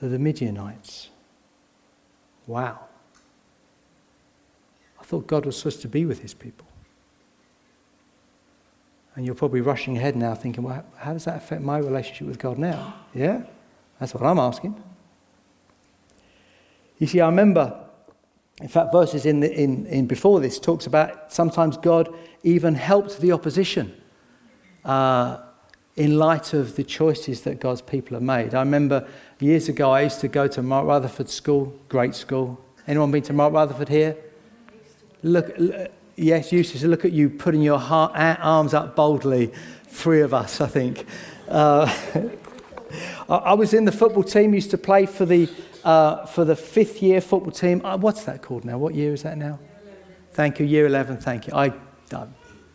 of 0.01 0.12
the 0.12 0.19
Midianites. 0.19 1.10
Wow. 2.48 2.79
I 5.00 5.03
thought 5.03 5.27
God 5.27 5.45
was 5.45 5.57
supposed 5.57 5.81
to 5.81 5.88
be 5.88 6.05
with 6.05 6.19
his 6.19 6.33
people. 6.33 6.67
And 9.15 9.25
you're 9.25 9.36
probably 9.36 9.62
rushing 9.62 9.98
ahead 9.98 10.15
now 10.15 10.33
thinking, 10.33 10.63
well, 10.63 10.83
how 10.98 11.13
does 11.13 11.25
that 11.25 11.38
affect 11.38 11.62
my 11.62 11.77
relationship 11.77 12.27
with 12.27 12.39
God 12.39 12.57
now? 12.57 12.95
Yeah? 13.13 13.43
That's 14.00 14.13
what 14.13 14.24
I'm 14.24 14.39
asking. 14.39 14.81
You 16.98 17.07
see, 17.07 17.22
I 17.22 17.27
remember, 17.27 17.83
in 18.62 18.67
fact, 18.67 18.91
verses 18.91 19.25
in, 19.25 19.39
the, 19.39 19.51
in, 19.51 19.86
in 19.88 20.05
before 20.05 20.39
this 20.39 20.60
talks 20.60 20.86
about 20.86 21.33
sometimes 21.33 21.77
God 21.77 22.13
even 22.43 22.75
helped 22.75 23.19
the 23.19 23.31
opposition. 23.31 23.93
Uh, 24.86 25.38
in 25.95 26.17
light 26.17 26.53
of 26.53 26.75
the 26.75 26.83
choices 26.83 27.41
that 27.41 27.60
God's 27.60 27.81
people 27.81 28.15
have 28.15 28.24
made. 28.24 28.55
I 28.55 28.60
remember 28.60 29.07
years 29.39 29.69
ago 29.69 29.91
I 29.91 30.01
used 30.01 30.22
to 30.22 30.27
go 30.27 30.48
to 30.48 30.62
Mark 30.62 30.88
Rutherford 30.88 31.29
School, 31.29 31.74
great 31.88 32.15
school. 32.15 32.60
Anyone 32.88 33.12
been 33.12 33.24
to 33.24 33.33
Mark 33.33 33.53
Rutherford 33.53 33.89
here? 33.89 34.17
Look, 35.22 35.55
yes, 36.15 36.51
used 36.51 36.75
to 36.75 36.88
look 36.88 37.05
at 37.05 37.12
you 37.12 37.29
putting 37.29 37.62
your 37.62 37.79
heart, 37.79 38.12
arms 38.15 38.74
up 38.74 38.95
boldly. 38.95 39.53
Three 39.88 40.22
of 40.22 40.33
us, 40.33 40.60
I 40.60 40.67
think. 40.67 41.05
Uh, 41.48 41.93
I 43.29 43.53
was 43.53 43.74
in 43.74 43.86
the 43.86 43.91
football 43.91 44.24
team, 44.24 44.53
used 44.53 44.72
to 44.72 44.77
play 44.77 45.05
for 45.05 45.25
the, 45.25 45.48
uh, 45.84 46.25
for 46.25 46.46
the 46.46 46.56
fifth 46.56 47.02
year 47.02 47.22
football 47.22 47.52
team. 47.52 47.84
Uh, 47.86 47.98
what's 47.98 48.24
that 48.24 48.42
called 48.42 48.66
now? 48.66 48.78
What 48.78 48.96
year 48.96 49.13
is 49.13 49.24
that 49.24 49.38
now? 49.38 49.60
Thank 50.32 50.60
you, 50.60 50.66
year 50.66 50.88
11, 50.88 51.18
thank 51.18 51.48
you. 51.48 51.54
I, 51.54 51.74
I 52.12 52.25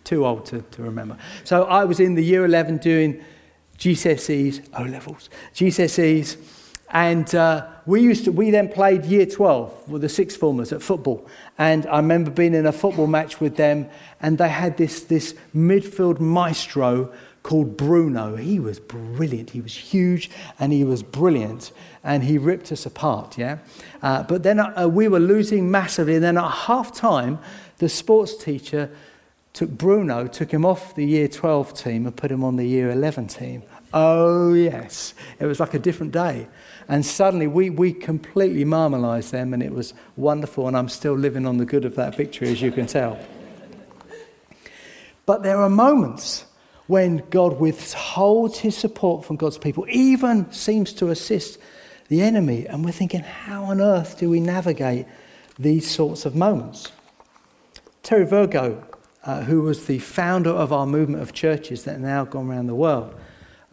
too 0.05 0.25
old 0.25 0.47
to, 0.47 0.62
to 0.62 0.83
remember. 0.83 1.19
So 1.45 1.65
I 1.65 1.85
was 1.85 2.00
in 2.00 2.15
the 2.15 2.25
year 2.25 2.45
11 2.45 2.79
doing 2.79 3.23
GCSEs, 3.79 4.69
O 4.75 4.85
levels, 4.85 5.29
GCSEs, 5.55 6.37
and 6.91 7.35
uh, 7.35 7.67
we 7.85 8.00
used 8.00 8.25
to, 8.25 8.33
we 8.33 8.50
then 8.50 8.69
played 8.69 9.05
year 9.05 9.27
12 9.27 9.91
with 9.91 10.00
the 10.00 10.09
sixth 10.09 10.38
formers 10.38 10.73
at 10.73 10.83
football. 10.83 11.27
And 11.59 11.87
I 11.87 11.99
remember 11.99 12.31
being 12.31 12.55
in 12.55 12.65
a 12.65 12.73
football 12.73 13.07
match 13.07 13.41
with 13.41 13.57
them, 13.57 13.91
and 14.23 14.38
they 14.38 14.49
had 14.49 14.79
this, 14.79 15.03
this 15.03 15.35
midfield 15.55 16.21
maestro 16.21 17.12
called 17.49 17.78
Bruno. 17.78 18.37
He 18.37 18.61
was 18.61 18.78
brilliant. 18.78 19.50
He 19.50 19.62
was 19.62 19.75
huge 19.75 20.31
and 20.59 20.71
he 20.71 20.85
was 20.85 21.02
brilliant, 21.02 21.73
and 22.05 22.23
he 22.23 22.37
ripped 22.37 22.71
us 22.73 22.85
apart, 22.85 23.38
yeah? 23.38 23.61
Uh, 24.02 24.23
but 24.23 24.43
then 24.43 24.61
uh, 24.61 24.87
we 24.87 25.09
were 25.09 25.19
losing 25.19 25.71
massively, 25.71 26.17
and 26.17 26.23
then 26.23 26.37
at 26.37 26.50
half 26.50 26.93
time, 26.93 27.38
the 27.78 27.88
sports 27.88 28.37
teacher 28.37 28.90
took 29.55 29.71
Bruno, 29.71 30.26
took 30.26 30.50
him 30.50 30.67
off 30.67 30.95
the 30.95 31.07
year 31.07 31.26
12 31.26 31.73
team 31.73 32.05
and 32.05 32.14
put 32.14 32.31
him 32.31 32.45
on 32.45 32.57
the 32.57 32.67
year 32.67 32.90
11 32.90 33.28
team. 33.28 33.62
Oh, 33.95 34.52
yes. 34.52 35.14
It 35.40 35.47
was 35.47 35.59
like 35.59 35.73
a 35.73 35.78
different 35.78 36.12
day. 36.12 36.49
And 36.87 37.05
suddenly 37.05 37.47
we, 37.47 37.71
we 37.71 37.95
completely 37.95 38.67
marmalized 38.67 39.33
them, 39.33 39.55
and 39.55 39.62
it 39.62 39.73
was 39.73 39.95
wonderful. 40.17 40.69
And 40.69 40.76
I'm 40.76 40.90
still 40.90 41.14
living 41.14 41.47
on 41.47 41.57
the 41.57 41.64
good 41.64 41.87
of 41.87 41.95
that 41.95 42.14
victory, 42.14 42.50
as 42.50 42.61
you 42.61 42.71
can 42.71 42.87
tell. 42.87 43.19
But 45.25 45.43
there 45.43 45.57
are 45.57 45.71
moments 45.71 46.45
when 46.88 47.18
God 47.30 47.61
withholds 47.61 48.59
his 48.59 48.76
support 48.76 49.25
from 49.25 49.37
God's 49.37 49.59
people, 49.59 49.87
even 49.88 50.50
seems 50.50 50.92
to 50.95 51.11
assist 51.11 51.59
the 52.09 52.23
enemy. 52.23 52.66
And 52.66 52.85
we're 52.85 52.92
thinking, 52.92 53.21
how 53.21 53.64
on 53.64 53.80
earth 53.80 54.18
do 54.18 54.28
we 54.28 54.40
navigate 54.40 55.07
these 55.59 55.88
sorts 55.88 56.25
of 56.25 56.35
moments? 56.35 56.90
Terry 58.02 58.25
Virgo, 58.25 58.83
uh, 59.25 59.42
who 59.42 59.61
was 59.61 59.87
the 59.87 59.99
founder 59.99 60.50
of 60.50 60.73
our 60.73 60.87
movement 60.87 61.23
of 61.23 61.35
churches 61.35 61.85
that 61.85 61.97
are 61.97 62.00
now 62.00 62.25
gone 62.25 62.49
around 62.49 62.68
the 62.68 62.75
world, 62.75 63.14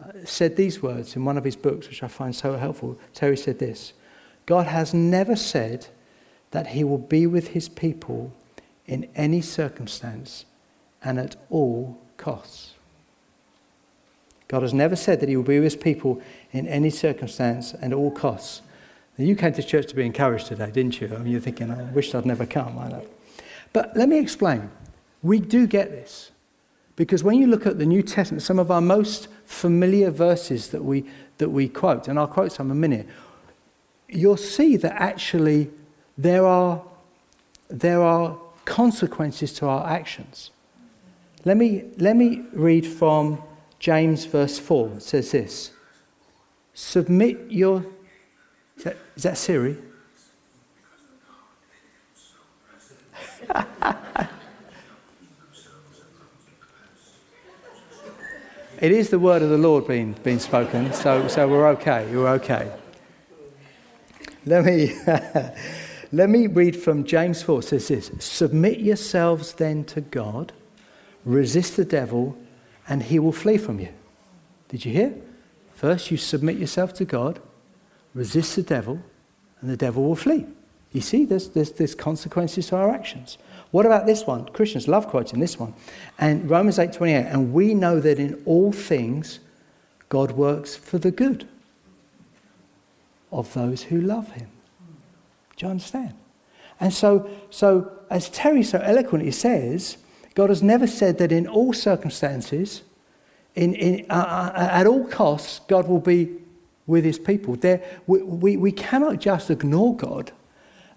uh, 0.04 0.12
said 0.26 0.56
these 0.56 0.82
words 0.82 1.16
in 1.16 1.24
one 1.24 1.38
of 1.38 1.44
his 1.44 1.56
books, 1.56 1.88
which 1.88 2.02
I 2.02 2.08
find 2.08 2.36
so 2.36 2.56
helpful. 2.56 2.98
Terry 3.14 3.38
said 3.38 3.58
this 3.58 3.94
God 4.44 4.66
has 4.66 4.92
never 4.92 5.36
said 5.36 5.86
that 6.50 6.68
he 6.68 6.84
will 6.84 6.98
be 6.98 7.26
with 7.26 7.48
his 7.48 7.70
people 7.70 8.34
in 8.84 9.08
any 9.14 9.40
circumstance 9.40 10.44
and 11.02 11.18
at 11.18 11.36
all 11.48 11.98
costs. 12.18 12.75
God 14.48 14.62
has 14.62 14.72
never 14.72 14.96
said 14.96 15.20
that 15.20 15.28
he 15.28 15.36
will 15.36 15.42
be 15.42 15.56
with 15.56 15.64
his 15.64 15.76
people 15.76 16.22
in 16.52 16.66
any 16.68 16.90
circumstance 16.90 17.74
and 17.74 17.92
at 17.92 17.96
all 17.96 18.10
costs. 18.10 18.62
Now, 19.18 19.24
you 19.24 19.34
came 19.34 19.52
to 19.54 19.62
church 19.62 19.86
to 19.88 19.94
be 19.94 20.04
encouraged 20.04 20.46
today, 20.46 20.70
didn't 20.70 21.00
you? 21.00 21.08
I 21.12 21.18
mean, 21.18 21.32
you're 21.32 21.40
thinking, 21.40 21.70
I 21.70 21.82
wish 21.84 22.14
I'd 22.14 22.26
never 22.26 22.46
come. 22.46 22.78
I 22.78 22.88
know. 22.88 23.06
But 23.72 23.96
let 23.96 24.08
me 24.08 24.18
explain. 24.18 24.70
We 25.22 25.40
do 25.40 25.66
get 25.66 25.90
this. 25.90 26.30
Because 26.96 27.22
when 27.24 27.38
you 27.38 27.46
look 27.46 27.66
at 27.66 27.78
the 27.78 27.86
New 27.86 28.02
Testament, 28.02 28.42
some 28.42 28.58
of 28.58 28.70
our 28.70 28.80
most 28.80 29.28
familiar 29.44 30.10
verses 30.10 30.68
that 30.68 30.84
we, 30.84 31.04
that 31.38 31.50
we 31.50 31.68
quote, 31.68 32.08
and 32.08 32.18
I'll 32.18 32.26
quote 32.26 32.52
some 32.52 32.66
in 32.68 32.72
a 32.72 32.80
minute, 32.80 33.06
you'll 34.08 34.36
see 34.36 34.76
that 34.76 34.92
actually 35.00 35.70
there 36.16 36.46
are, 36.46 36.82
there 37.68 38.02
are 38.02 38.38
consequences 38.64 39.52
to 39.54 39.66
our 39.66 39.86
actions. 39.86 40.50
Let 41.44 41.56
me, 41.56 41.84
let 41.98 42.16
me 42.16 42.44
read 42.52 42.86
from 42.86 43.42
James 43.78 44.24
verse 44.24 44.58
4. 44.58 45.00
Says 45.00 45.30
this 45.30 45.72
Submit 46.74 47.50
your. 47.50 47.84
Is 48.76 48.84
that, 48.84 48.96
is 49.16 49.22
that 49.22 49.38
Siri? 49.38 49.78
it 58.80 58.92
is 58.92 59.10
the 59.10 59.18
word 59.18 59.42
of 59.42 59.50
the 59.50 59.58
Lord 59.58 59.86
being, 59.86 60.14
being 60.22 60.38
spoken, 60.38 60.92
so, 60.92 61.26
so 61.28 61.48
we're 61.48 61.68
okay. 61.68 62.10
You're 62.10 62.28
okay. 62.28 62.70
Let 64.44 64.64
me, 64.64 64.94
let 66.12 66.28
me 66.30 66.46
read 66.46 66.76
from 66.76 67.04
James 67.04 67.42
4. 67.42 67.60
It 67.60 67.62
says 67.62 67.88
this 67.88 68.10
Submit 68.18 68.80
yourselves 68.80 69.54
then 69.54 69.84
to 69.84 70.00
God, 70.00 70.52
resist 71.24 71.76
the 71.76 71.84
devil, 71.84 72.36
and 72.88 73.02
he 73.02 73.18
will 73.18 73.32
flee 73.32 73.58
from 73.58 73.80
you. 73.80 73.88
Did 74.68 74.84
you 74.84 74.92
hear? 74.92 75.14
First, 75.74 76.10
you 76.10 76.16
submit 76.16 76.56
yourself 76.56 76.94
to 76.94 77.04
God, 77.04 77.40
resist 78.14 78.56
the 78.56 78.62
devil, 78.62 79.00
and 79.60 79.70
the 79.70 79.76
devil 79.76 80.04
will 80.04 80.16
flee. 80.16 80.46
You 80.92 81.00
see, 81.00 81.24
there's, 81.24 81.50
there's, 81.50 81.72
there's 81.72 81.94
consequences 81.94 82.68
to 82.68 82.76
our 82.76 82.90
actions. 82.90 83.38
What 83.70 83.84
about 83.84 84.06
this 84.06 84.26
one? 84.26 84.46
Christians 84.46 84.88
love 84.88 85.08
quoting 85.08 85.40
this 85.40 85.58
one. 85.58 85.74
And 86.18 86.48
Romans 86.48 86.78
8:28, 86.78 87.30
and 87.30 87.52
we 87.52 87.74
know 87.74 88.00
that 88.00 88.18
in 88.18 88.40
all 88.46 88.72
things 88.72 89.40
God 90.08 90.32
works 90.32 90.76
for 90.76 90.98
the 90.98 91.10
good 91.10 91.46
of 93.32 93.52
those 93.54 93.82
who 93.82 94.00
love 94.00 94.32
him. 94.32 94.48
Do 95.56 95.66
you 95.66 95.70
understand? 95.70 96.14
And 96.80 96.92
so, 96.92 97.28
so 97.50 97.90
as 98.08 98.30
Terry 98.30 98.62
so 98.62 98.78
eloquently 98.78 99.30
says, 99.30 99.98
God 100.36 100.50
has 100.50 100.62
never 100.62 100.86
said 100.86 101.16
that 101.16 101.32
in 101.32 101.48
all 101.48 101.72
circumstances, 101.72 102.82
in, 103.54 103.74
in, 103.74 104.06
uh, 104.10 104.52
uh, 104.54 104.68
at 104.70 104.86
all 104.86 105.06
costs, 105.06 105.62
God 105.66 105.88
will 105.88 105.98
be 105.98 106.30
with 106.86 107.04
his 107.04 107.18
people. 107.18 107.56
There, 107.56 107.82
we, 108.06 108.22
we, 108.22 108.56
we 108.58 108.70
cannot 108.70 109.18
just 109.18 109.50
ignore 109.50 109.96
God 109.96 110.32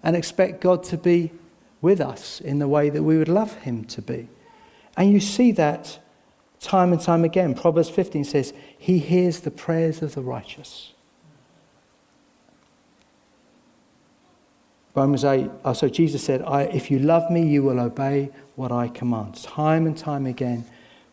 and 0.02 0.14
expect 0.14 0.60
God 0.60 0.84
to 0.84 0.98
be 0.98 1.32
with 1.80 2.02
us 2.02 2.42
in 2.42 2.58
the 2.58 2.68
way 2.68 2.90
that 2.90 3.02
we 3.02 3.16
would 3.16 3.30
love 3.30 3.54
him 3.62 3.86
to 3.86 4.02
be. 4.02 4.28
And 4.94 5.10
you 5.10 5.20
see 5.20 5.52
that 5.52 5.98
time 6.60 6.92
and 6.92 7.00
time 7.00 7.24
again. 7.24 7.54
Proverbs 7.54 7.88
15 7.88 8.24
says, 8.24 8.52
He 8.76 8.98
hears 8.98 9.40
the 9.40 9.50
prayers 9.50 10.02
of 10.02 10.14
the 10.14 10.20
righteous. 10.20 10.92
Romans 14.94 15.24
8, 15.24 15.50
oh, 15.64 15.72
so 15.72 15.88
Jesus 15.88 16.22
said, 16.22 16.42
If 16.74 16.90
you 16.90 16.98
love 16.98 17.30
me, 17.30 17.46
you 17.46 17.62
will 17.62 17.80
obey 17.80 18.28
what 18.60 18.70
I 18.70 18.88
command. 18.88 19.42
Time 19.42 19.86
and 19.86 19.96
time 19.96 20.26
again, 20.26 20.66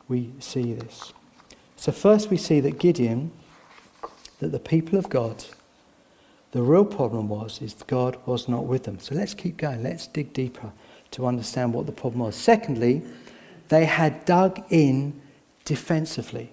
we 0.10 0.31
see 0.39 0.73
this. 0.73 1.13
So, 1.77 1.93
first, 1.93 2.29
we 2.29 2.36
see 2.36 2.60
that 2.60 2.77
Gideon, 2.77 3.31
that 4.39 4.49
the 4.49 4.60
people 4.60 4.99
of 4.99 5.07
God, 5.07 5.45
the 6.51 6.62
real 6.62 6.83
problem 6.83 7.29
was 7.29 7.62
is 7.62 7.73
God 7.88 8.17
was 8.25 8.49
not 8.49 8.65
with 8.65 8.83
them. 8.83 8.99
So 8.99 9.15
let's 9.15 9.33
keep 9.33 9.55
going. 9.55 9.81
Let's 9.81 10.07
dig 10.07 10.33
deeper 10.33 10.71
to 11.12 11.25
understand 11.25 11.73
what 11.73 11.86
the 11.86 11.91
problem 11.93 12.19
was. 12.19 12.36
Secondly, 12.36 13.01
they 13.69 13.86
had 13.86 14.25
dug 14.25 14.62
in 14.69 15.21
defensively. 15.63 16.51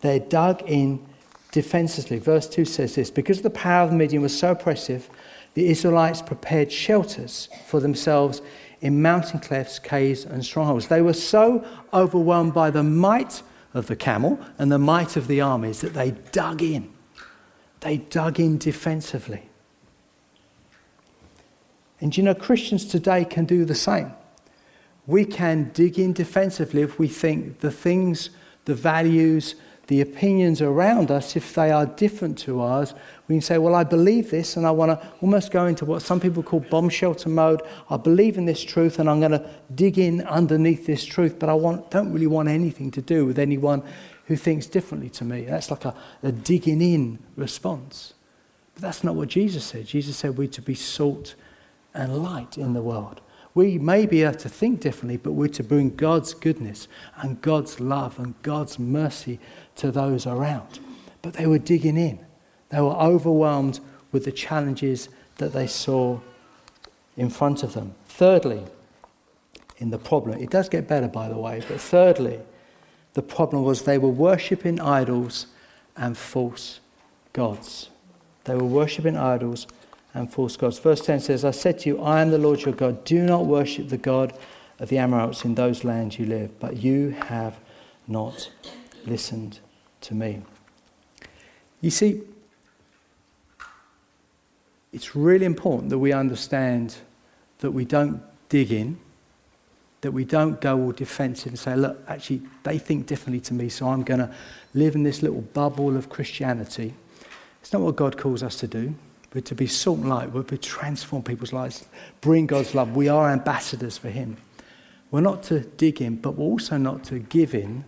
They 0.00 0.18
dug 0.18 0.62
in 0.66 1.06
defensively. 1.52 2.18
Verse 2.18 2.48
2 2.48 2.66
says 2.66 2.96
this 2.96 3.10
Because 3.10 3.40
the 3.40 3.50
power 3.50 3.84
of 3.84 3.90
the 3.90 3.96
Midian 3.96 4.22
was 4.22 4.38
so 4.38 4.50
oppressive, 4.50 5.08
the 5.54 5.68
Israelites 5.68 6.20
prepared 6.20 6.70
shelters 6.70 7.48
for 7.66 7.80
themselves 7.80 8.42
in 8.84 9.00
mountain 9.00 9.40
clefts, 9.40 9.78
caves, 9.78 10.26
and 10.26 10.44
strongholds. 10.44 10.88
They 10.88 11.00
were 11.00 11.14
so 11.14 11.64
overwhelmed 11.94 12.52
by 12.52 12.70
the 12.70 12.82
might 12.82 13.42
of 13.72 13.86
the 13.86 13.96
camel 13.96 14.38
and 14.58 14.70
the 14.70 14.78
might 14.78 15.16
of 15.16 15.26
the 15.26 15.40
armies 15.40 15.80
that 15.80 15.94
they 15.94 16.10
dug 16.32 16.62
in. 16.62 16.92
They 17.80 17.96
dug 17.96 18.38
in 18.38 18.58
defensively. 18.58 19.48
And 21.98 22.14
you 22.14 22.22
know, 22.22 22.34
Christians 22.34 22.84
today 22.84 23.24
can 23.24 23.46
do 23.46 23.64
the 23.64 23.74
same. 23.74 24.12
We 25.06 25.24
can 25.24 25.70
dig 25.72 25.98
in 25.98 26.12
defensively 26.12 26.82
if 26.82 26.98
we 26.98 27.08
think 27.08 27.60
the 27.60 27.70
things, 27.70 28.28
the 28.66 28.74
values, 28.74 29.54
the 29.86 30.00
opinions 30.00 30.62
around 30.62 31.10
us, 31.10 31.36
if 31.36 31.54
they 31.54 31.70
are 31.70 31.86
different 31.86 32.38
to 32.38 32.60
ours, 32.60 32.94
we 33.28 33.34
can 33.34 33.42
say, 33.42 33.58
Well, 33.58 33.74
I 33.74 33.84
believe 33.84 34.30
this, 34.30 34.56
and 34.56 34.66
I 34.66 34.70
want 34.70 34.98
to 34.98 35.08
almost 35.20 35.50
go 35.50 35.66
into 35.66 35.84
what 35.84 36.02
some 36.02 36.20
people 36.20 36.42
call 36.42 36.60
bomb 36.60 36.88
shelter 36.88 37.28
mode. 37.28 37.62
I 37.90 37.96
believe 37.96 38.38
in 38.38 38.46
this 38.46 38.62
truth, 38.62 38.98
and 38.98 39.08
I'm 39.10 39.20
going 39.20 39.32
to 39.32 39.50
dig 39.74 39.98
in 39.98 40.22
underneath 40.22 40.86
this 40.86 41.04
truth, 41.04 41.38
but 41.38 41.48
I 41.48 41.54
want, 41.54 41.90
don't 41.90 42.12
really 42.12 42.26
want 42.26 42.48
anything 42.48 42.90
to 42.92 43.02
do 43.02 43.26
with 43.26 43.38
anyone 43.38 43.82
who 44.26 44.36
thinks 44.36 44.66
differently 44.66 45.10
to 45.10 45.24
me. 45.24 45.42
That's 45.42 45.70
like 45.70 45.84
a, 45.84 45.94
a 46.22 46.32
digging 46.32 46.80
in 46.80 47.18
response. 47.36 48.14
But 48.74 48.82
that's 48.82 49.04
not 49.04 49.14
what 49.14 49.28
Jesus 49.28 49.64
said. 49.64 49.86
Jesus 49.86 50.16
said 50.16 50.38
we're 50.38 50.48
to 50.48 50.62
be 50.62 50.74
salt 50.74 51.34
and 51.92 52.22
light 52.22 52.56
in 52.58 52.72
the 52.72 52.82
world. 52.82 53.20
We 53.54 53.78
may 53.78 54.04
be 54.06 54.20
to 54.20 54.32
think 54.32 54.80
differently, 54.80 55.16
but 55.16 55.32
we're 55.32 55.48
to 55.48 55.62
bring 55.62 55.94
God's 55.94 56.34
goodness 56.34 56.88
and 57.18 57.40
God's 57.40 57.78
love 57.78 58.18
and 58.18 58.34
God's 58.42 58.80
mercy 58.80 59.38
to 59.76 59.90
those 59.90 60.26
around. 60.26 60.80
But 61.22 61.34
they 61.34 61.46
were 61.46 61.58
digging 61.58 61.96
in. 61.96 62.18
They 62.70 62.80
were 62.80 62.94
overwhelmed 62.94 63.80
with 64.12 64.24
the 64.24 64.32
challenges 64.32 65.08
that 65.38 65.52
they 65.52 65.66
saw 65.66 66.20
in 67.16 67.30
front 67.30 67.62
of 67.62 67.74
them. 67.74 67.94
Thirdly, 68.06 68.62
in 69.78 69.90
the 69.90 69.98
problem, 69.98 70.38
it 70.38 70.50
does 70.50 70.68
get 70.68 70.86
better, 70.86 71.08
by 71.08 71.28
the 71.28 71.36
way, 71.36 71.62
but 71.68 71.80
thirdly, 71.80 72.40
the 73.14 73.22
problem 73.22 73.62
was 73.62 73.82
they 73.82 73.98
were 73.98 74.08
worshipping 74.08 74.80
idols 74.80 75.46
and 75.96 76.16
false 76.16 76.80
gods. 77.32 77.90
They 78.44 78.54
were 78.54 78.64
worshipping 78.64 79.16
idols 79.16 79.66
and 80.12 80.32
false 80.32 80.56
gods. 80.56 80.78
Verse 80.78 81.00
10 81.00 81.20
says, 81.20 81.44
I 81.44 81.50
said 81.50 81.80
to 81.80 81.88
you, 81.88 82.00
I 82.00 82.20
am 82.20 82.30
the 82.30 82.38
Lord 82.38 82.62
your 82.62 82.74
God. 82.74 83.04
Do 83.04 83.22
not 83.22 83.46
worship 83.46 83.88
the 83.88 83.96
God 83.96 84.32
of 84.78 84.88
the 84.88 84.98
Amorites 84.98 85.44
in 85.44 85.54
those 85.54 85.84
lands 85.84 86.18
you 86.18 86.26
live, 86.26 86.58
but 86.60 86.76
you 86.76 87.10
have 87.10 87.58
not 88.06 88.50
listened 89.06 89.60
to 90.04 90.14
me. 90.14 90.40
You 91.80 91.90
see, 91.90 92.22
it's 94.92 95.16
really 95.16 95.44
important 95.44 95.90
that 95.90 95.98
we 95.98 96.12
understand 96.12 96.96
that 97.58 97.72
we 97.72 97.84
don't 97.84 98.22
dig 98.48 98.70
in, 98.72 98.98
that 100.02 100.12
we 100.12 100.24
don't 100.24 100.60
go 100.60 100.78
all 100.80 100.92
defensive 100.92 101.48
and 101.48 101.58
say, 101.58 101.74
look, 101.74 101.98
actually, 102.06 102.42
they 102.62 102.78
think 102.78 103.06
differently 103.06 103.40
to 103.40 103.54
me, 103.54 103.68
so 103.68 103.88
I'm 103.88 104.02
going 104.02 104.20
to 104.20 104.32
live 104.74 104.94
in 104.94 105.02
this 105.02 105.22
little 105.22 105.40
bubble 105.40 105.96
of 105.96 106.08
Christianity. 106.10 106.94
It's 107.60 107.72
not 107.72 107.82
what 107.82 107.96
God 107.96 108.16
calls 108.16 108.42
us 108.42 108.56
to 108.56 108.68
do. 108.68 108.94
We're 109.34 109.40
to 109.40 109.54
be 109.54 109.66
salt 109.66 109.98
and 109.98 110.08
light. 110.08 110.30
We're 110.30 110.42
to 110.44 110.58
transform 110.58 111.22
people's 111.22 111.52
lives, 111.52 111.86
bring 112.20 112.46
God's 112.46 112.74
love. 112.74 112.94
We 112.94 113.08
are 113.08 113.30
ambassadors 113.30 113.98
for 113.98 114.10
Him. 114.10 114.36
We're 115.10 115.22
not 115.22 115.42
to 115.44 115.60
dig 115.60 116.00
in, 116.00 116.16
but 116.16 116.32
we're 116.32 116.44
also 116.44 116.76
not 116.76 117.02
to 117.04 117.18
give 117.18 117.54
in 117.54 117.84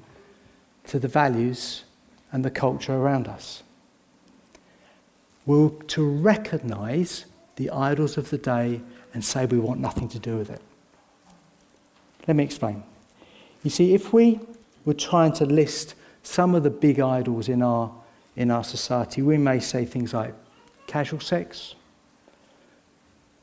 to 0.86 0.98
the 0.98 1.08
values 1.08 1.84
and 2.32 2.44
the 2.44 2.50
culture 2.50 2.94
around 2.94 3.28
us. 3.28 3.62
We're 5.44 5.70
to 5.70 6.04
recognize 6.04 7.26
the 7.56 7.70
idols 7.70 8.16
of 8.16 8.30
the 8.30 8.38
day 8.38 8.80
and 9.14 9.24
say 9.24 9.46
we 9.46 9.58
want 9.58 9.80
nothing 9.80 10.08
to 10.08 10.18
do 10.18 10.36
with 10.36 10.50
it. 10.50 10.60
Let 12.26 12.36
me 12.36 12.44
explain. 12.44 12.82
You 13.62 13.70
see, 13.70 13.94
if 13.94 14.12
we 14.12 14.40
were 14.84 14.94
trying 14.94 15.32
to 15.34 15.46
list 15.46 15.94
some 16.22 16.54
of 16.54 16.64
the 16.64 16.70
big 16.70 17.00
idols 17.00 17.48
in 17.48 17.62
our, 17.62 17.92
in 18.34 18.50
our 18.50 18.64
society, 18.64 19.22
we 19.22 19.38
may 19.38 19.60
say 19.60 19.84
things 19.84 20.12
like 20.12 20.34
casual 20.86 21.20
sex, 21.20 21.74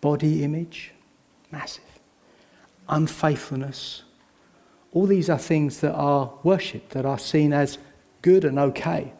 body 0.02 0.43
image, 0.43 0.91
massive, 1.52 1.84
unfaithfulness. 2.89 4.04
All 4.91 5.06
these 5.06 5.30
are 5.30 5.38
things 5.38 5.80
that 5.80 5.93
are 5.93 6.34
worshipped, 6.43 6.91
that 6.91 7.06
are 7.06 7.17
seen 7.17 7.54
as 7.54 7.78
good 8.24 8.44
and 8.44 8.58
okay 8.58 9.14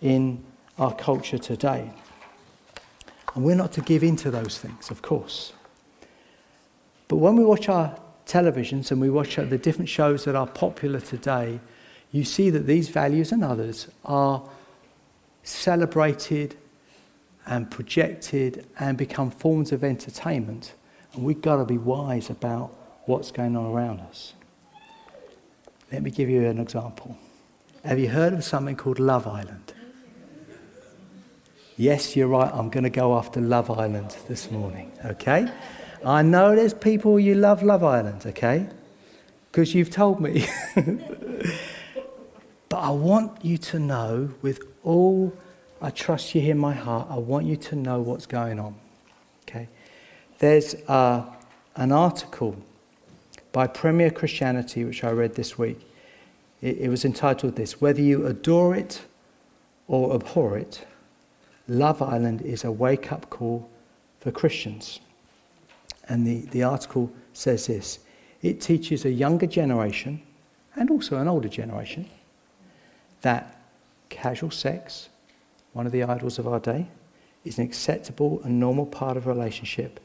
in 0.00 0.42
our 0.78 0.94
culture 0.94 1.36
today. 1.36 1.90
And 3.34 3.44
we're 3.44 3.56
not 3.56 3.72
to 3.72 3.82
give 3.82 4.02
in 4.02 4.16
to 4.16 4.30
those 4.30 4.56
things, 4.58 4.90
of 4.90 5.02
course. 5.02 5.52
But 7.08 7.16
when 7.16 7.36
we 7.36 7.44
watch 7.44 7.68
our 7.68 7.98
televisions 8.26 8.90
and 8.90 9.00
we 9.00 9.10
watch 9.10 9.36
the 9.36 9.58
different 9.58 9.88
shows 9.88 10.24
that 10.24 10.34
are 10.34 10.46
popular 10.46 11.00
today, 11.00 11.60
you 12.10 12.24
see 12.24 12.48
that 12.50 12.66
these 12.66 12.88
values 12.88 13.32
and 13.32 13.44
others 13.44 13.88
are 14.04 14.42
celebrated 15.42 16.56
and 17.46 17.70
projected 17.70 18.66
and 18.78 18.96
become 18.96 19.30
forms 19.30 19.72
of 19.72 19.82
entertainment. 19.82 20.74
And 21.12 21.24
we've 21.24 21.40
got 21.40 21.56
to 21.56 21.64
be 21.64 21.78
wise 21.78 22.30
about 22.30 22.72
what's 23.06 23.30
going 23.30 23.56
on 23.56 23.66
around 23.66 24.00
us. 24.00 24.34
Let 25.90 26.02
me 26.02 26.10
give 26.10 26.28
you 26.28 26.44
an 26.44 26.58
example. 26.58 27.16
Have 27.84 27.98
you 27.98 28.08
heard 28.08 28.32
of 28.32 28.42
something 28.42 28.74
called 28.74 28.98
Love 28.98 29.26
Island? 29.26 29.72
Yes, 31.76 32.16
you're 32.16 32.26
right. 32.26 32.50
I'm 32.52 32.70
going 32.70 32.82
to 32.84 32.90
go 32.90 33.16
after 33.16 33.40
Love 33.40 33.70
Island 33.70 34.16
this 34.26 34.50
morning, 34.50 34.90
okay? 35.04 35.48
I 36.04 36.22
know 36.22 36.56
there's 36.56 36.74
people 36.74 37.20
you 37.20 37.36
love 37.36 37.62
Love 37.62 37.84
Island, 37.84 38.22
okay? 38.26 38.66
Because 39.50 39.76
you've 39.76 39.90
told 39.90 40.20
me. 40.20 40.48
but 42.68 42.78
I 42.78 42.90
want 42.90 43.44
you 43.44 43.58
to 43.58 43.78
know, 43.78 44.30
with 44.42 44.60
all 44.82 45.32
I 45.80 45.90
trust 45.90 46.34
you 46.34 46.42
in 46.50 46.58
my 46.58 46.74
heart, 46.74 47.06
I 47.08 47.18
want 47.18 47.46
you 47.46 47.56
to 47.56 47.76
know 47.76 48.00
what's 48.00 48.26
going 48.26 48.58
on, 48.58 48.74
okay? 49.48 49.68
There's 50.40 50.74
uh, 50.88 51.24
an 51.76 51.92
article 51.92 52.56
by 53.52 53.68
Premier 53.68 54.10
Christianity, 54.10 54.84
which 54.84 55.04
I 55.04 55.10
read 55.10 55.36
this 55.36 55.56
week. 55.56 55.87
It, 56.60 56.78
it 56.78 56.88
was 56.88 57.04
entitled 57.04 57.56
This 57.56 57.80
Whether 57.80 58.02
You 58.02 58.26
Adore 58.26 58.74
It 58.74 59.02
or 59.86 60.14
Abhor 60.14 60.58
It, 60.58 60.86
Love 61.68 62.00
Island 62.00 62.42
is 62.42 62.64
a 62.64 62.72
wake 62.72 63.12
up 63.12 63.28
call 63.30 63.68
for 64.20 64.30
Christians. 64.30 65.00
And 66.08 66.26
the, 66.26 66.40
the 66.50 66.62
article 66.62 67.12
says 67.32 67.66
this 67.66 68.00
it 68.42 68.60
teaches 68.60 69.04
a 69.04 69.10
younger 69.10 69.46
generation 69.46 70.22
and 70.76 70.90
also 70.90 71.16
an 71.16 71.28
older 71.28 71.48
generation 71.48 72.08
that 73.22 73.60
casual 74.08 74.50
sex, 74.50 75.08
one 75.72 75.86
of 75.86 75.92
the 75.92 76.04
idols 76.04 76.38
of 76.38 76.46
our 76.46 76.60
day, 76.60 76.88
is 77.44 77.58
an 77.58 77.64
acceptable 77.64 78.40
and 78.44 78.58
normal 78.58 78.86
part 78.86 79.16
of 79.16 79.26
a 79.26 79.32
relationship. 79.32 80.00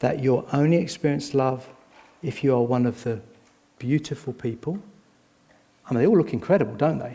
That 0.00 0.22
you'll 0.22 0.46
only 0.52 0.76
experience 0.76 1.34
love 1.34 1.68
if 2.22 2.42
you 2.44 2.54
are 2.54 2.62
one 2.62 2.84
of 2.86 3.04
the 3.04 3.20
beautiful 3.78 4.32
people. 4.32 4.80
I 5.88 5.92
mean, 5.92 6.00
they 6.00 6.06
all 6.06 6.16
look 6.16 6.32
incredible, 6.32 6.74
don't 6.74 6.98
they? 6.98 7.10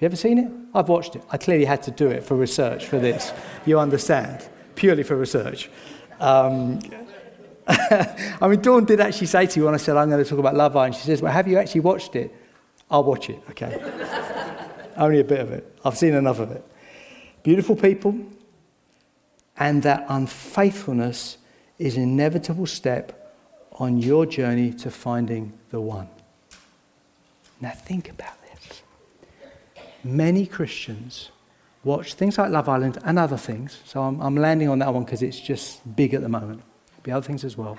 you 0.00 0.06
ever 0.06 0.16
seen 0.16 0.38
it? 0.38 0.50
I've 0.74 0.88
watched 0.88 1.16
it. 1.16 1.22
I 1.30 1.36
clearly 1.36 1.64
had 1.64 1.82
to 1.84 1.90
do 1.90 2.08
it 2.08 2.24
for 2.24 2.34
research 2.34 2.86
for 2.86 2.98
this. 2.98 3.32
You 3.66 3.78
understand? 3.78 4.48
Purely 4.74 5.02
for 5.02 5.16
research. 5.16 5.70
Um, 6.18 6.80
I 7.68 8.48
mean, 8.48 8.60
Dawn 8.60 8.84
did 8.84 9.00
actually 9.00 9.26
say 9.26 9.46
to 9.46 9.60
you 9.60 9.66
when 9.66 9.74
I 9.74 9.78
said, 9.78 9.96
I'm 9.96 10.08
going 10.10 10.22
to 10.22 10.28
talk 10.28 10.38
about 10.38 10.56
Love 10.56 10.76
Island, 10.76 10.96
she 10.96 11.02
says, 11.02 11.22
Well, 11.22 11.32
have 11.32 11.46
you 11.46 11.58
actually 11.58 11.82
watched 11.82 12.16
it? 12.16 12.34
I'll 12.90 13.04
watch 13.04 13.30
it, 13.30 13.40
okay? 13.50 13.78
Only 14.96 15.20
a 15.20 15.24
bit 15.24 15.40
of 15.40 15.52
it. 15.52 15.78
I've 15.84 15.96
seen 15.96 16.14
enough 16.14 16.40
of 16.40 16.50
it. 16.50 16.64
Beautiful 17.42 17.76
people, 17.76 18.18
and 19.56 19.82
that 19.82 20.04
unfaithfulness 20.08 21.38
is 21.78 21.96
an 21.96 22.02
inevitable 22.02 22.66
step 22.66 23.34
on 23.72 23.98
your 23.98 24.26
journey 24.26 24.72
to 24.72 24.90
finding 24.90 25.52
the 25.70 25.80
one. 25.80 26.08
Now, 27.60 27.70
think 27.70 28.08
about 28.08 28.34
this. 28.42 28.82
many 30.02 30.46
Christians 30.46 31.30
watch 31.84 32.14
things 32.14 32.38
like 32.38 32.50
Love 32.50 32.68
Island 32.68 32.98
and 33.04 33.18
other 33.18 33.36
things. 33.36 33.80
So 33.84 34.02
I'm, 34.02 34.20
I'm 34.20 34.36
landing 34.36 34.68
on 34.68 34.78
that 34.78 34.92
one 34.92 35.04
because 35.04 35.22
it's 35.22 35.40
just 35.40 35.96
big 35.96 36.14
at 36.14 36.22
the 36.22 36.28
moment. 36.28 36.62
Be 37.02 37.10
other 37.12 37.26
things 37.26 37.44
as 37.44 37.56
well. 37.56 37.78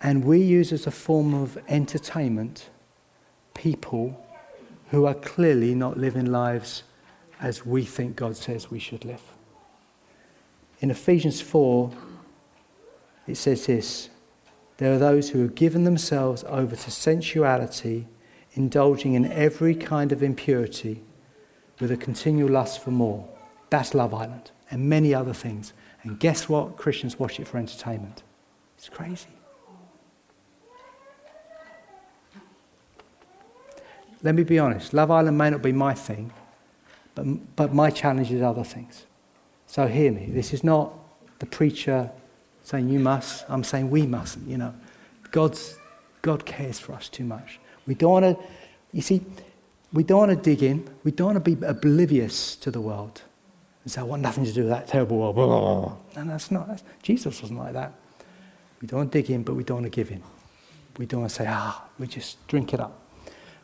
And 0.00 0.24
we 0.24 0.40
use 0.40 0.72
as 0.72 0.86
a 0.86 0.90
form 0.90 1.34
of 1.34 1.58
entertainment 1.68 2.70
people 3.54 4.24
who 4.90 5.06
are 5.06 5.14
clearly 5.14 5.74
not 5.74 5.96
living 5.96 6.26
lives 6.26 6.82
as 7.40 7.64
we 7.64 7.84
think 7.84 8.16
God 8.16 8.36
says 8.36 8.70
we 8.70 8.78
should 8.78 9.04
live. 9.04 9.22
In 10.80 10.90
Ephesians 10.90 11.40
4, 11.40 11.90
it 13.26 13.36
says 13.36 13.66
this 13.66 14.10
There 14.78 14.92
are 14.92 14.98
those 14.98 15.30
who 15.30 15.40
have 15.40 15.54
given 15.54 15.84
themselves 15.84 16.44
over 16.48 16.74
to 16.74 16.90
sensuality 16.90 18.06
indulging 18.54 19.14
in 19.14 19.30
every 19.32 19.74
kind 19.74 20.12
of 20.12 20.22
impurity 20.22 21.02
with 21.80 21.90
a 21.90 21.96
continual 21.96 22.50
lust 22.50 22.82
for 22.82 22.90
more. 22.90 23.28
That's 23.70 23.94
Love 23.94 24.14
Island 24.14 24.50
and 24.70 24.88
many 24.88 25.14
other 25.14 25.32
things. 25.32 25.72
And 26.02 26.18
guess 26.18 26.48
what? 26.48 26.76
Christians 26.76 27.18
watch 27.18 27.40
it 27.40 27.46
for 27.46 27.58
entertainment. 27.58 28.22
It's 28.76 28.88
crazy. 28.88 29.28
Let 34.24 34.36
me 34.36 34.44
be 34.44 34.58
honest 34.58 34.92
Love 34.92 35.10
Island 35.10 35.36
may 35.36 35.50
not 35.50 35.62
be 35.62 35.72
my 35.72 35.94
thing, 35.94 36.32
but, 37.14 37.56
but 37.56 37.74
my 37.74 37.90
challenge 37.90 38.30
is 38.30 38.42
other 38.42 38.64
things. 38.64 39.06
So 39.66 39.86
hear 39.86 40.12
me. 40.12 40.26
This 40.26 40.52
is 40.52 40.62
not 40.62 40.92
the 41.38 41.46
preacher 41.46 42.10
saying 42.62 42.88
you 42.88 42.98
must. 42.98 43.44
I'm 43.48 43.64
saying 43.64 43.90
we 43.90 44.06
mustn't, 44.06 44.46
you 44.48 44.58
know. 44.58 44.74
God's, 45.30 45.76
God 46.20 46.44
cares 46.44 46.78
for 46.78 46.92
us 46.92 47.08
too 47.08 47.24
much. 47.24 47.58
We 47.86 47.94
don't 47.94 48.12
want 48.12 48.24
to, 48.24 48.44
you 48.92 49.02
see, 49.02 49.22
we 49.92 50.02
don't 50.04 50.28
want 50.28 50.30
to 50.30 50.36
dig 50.36 50.62
in. 50.62 50.88
We 51.04 51.10
don't 51.10 51.34
want 51.34 51.44
to 51.44 51.56
be 51.56 51.66
oblivious 51.66 52.56
to 52.56 52.70
the 52.70 52.80
world 52.80 53.22
and 53.82 53.92
say, 53.92 54.00
I 54.00 54.04
want 54.04 54.22
nothing 54.22 54.44
to 54.44 54.52
do 54.52 54.62
with 54.62 54.70
that 54.70 54.88
terrible 54.88 55.18
world. 55.18 55.98
And 56.14 56.30
that's 56.30 56.50
not, 56.50 56.68
that's, 56.68 56.82
Jesus 57.02 57.42
wasn't 57.42 57.58
like 57.58 57.72
that. 57.74 57.92
We 58.80 58.88
don't 58.88 58.98
want 58.98 59.12
to 59.12 59.18
dig 59.22 59.30
in, 59.30 59.42
but 59.42 59.54
we 59.54 59.64
don't 59.64 59.82
want 59.82 59.92
to 59.92 59.96
give 59.96 60.10
in. 60.10 60.22
We 60.98 61.06
don't 61.06 61.20
want 61.20 61.30
to 61.30 61.36
say, 61.36 61.46
ah, 61.48 61.84
we 61.98 62.06
just 62.06 62.46
drink 62.48 62.74
it 62.74 62.80
up. 62.80 62.98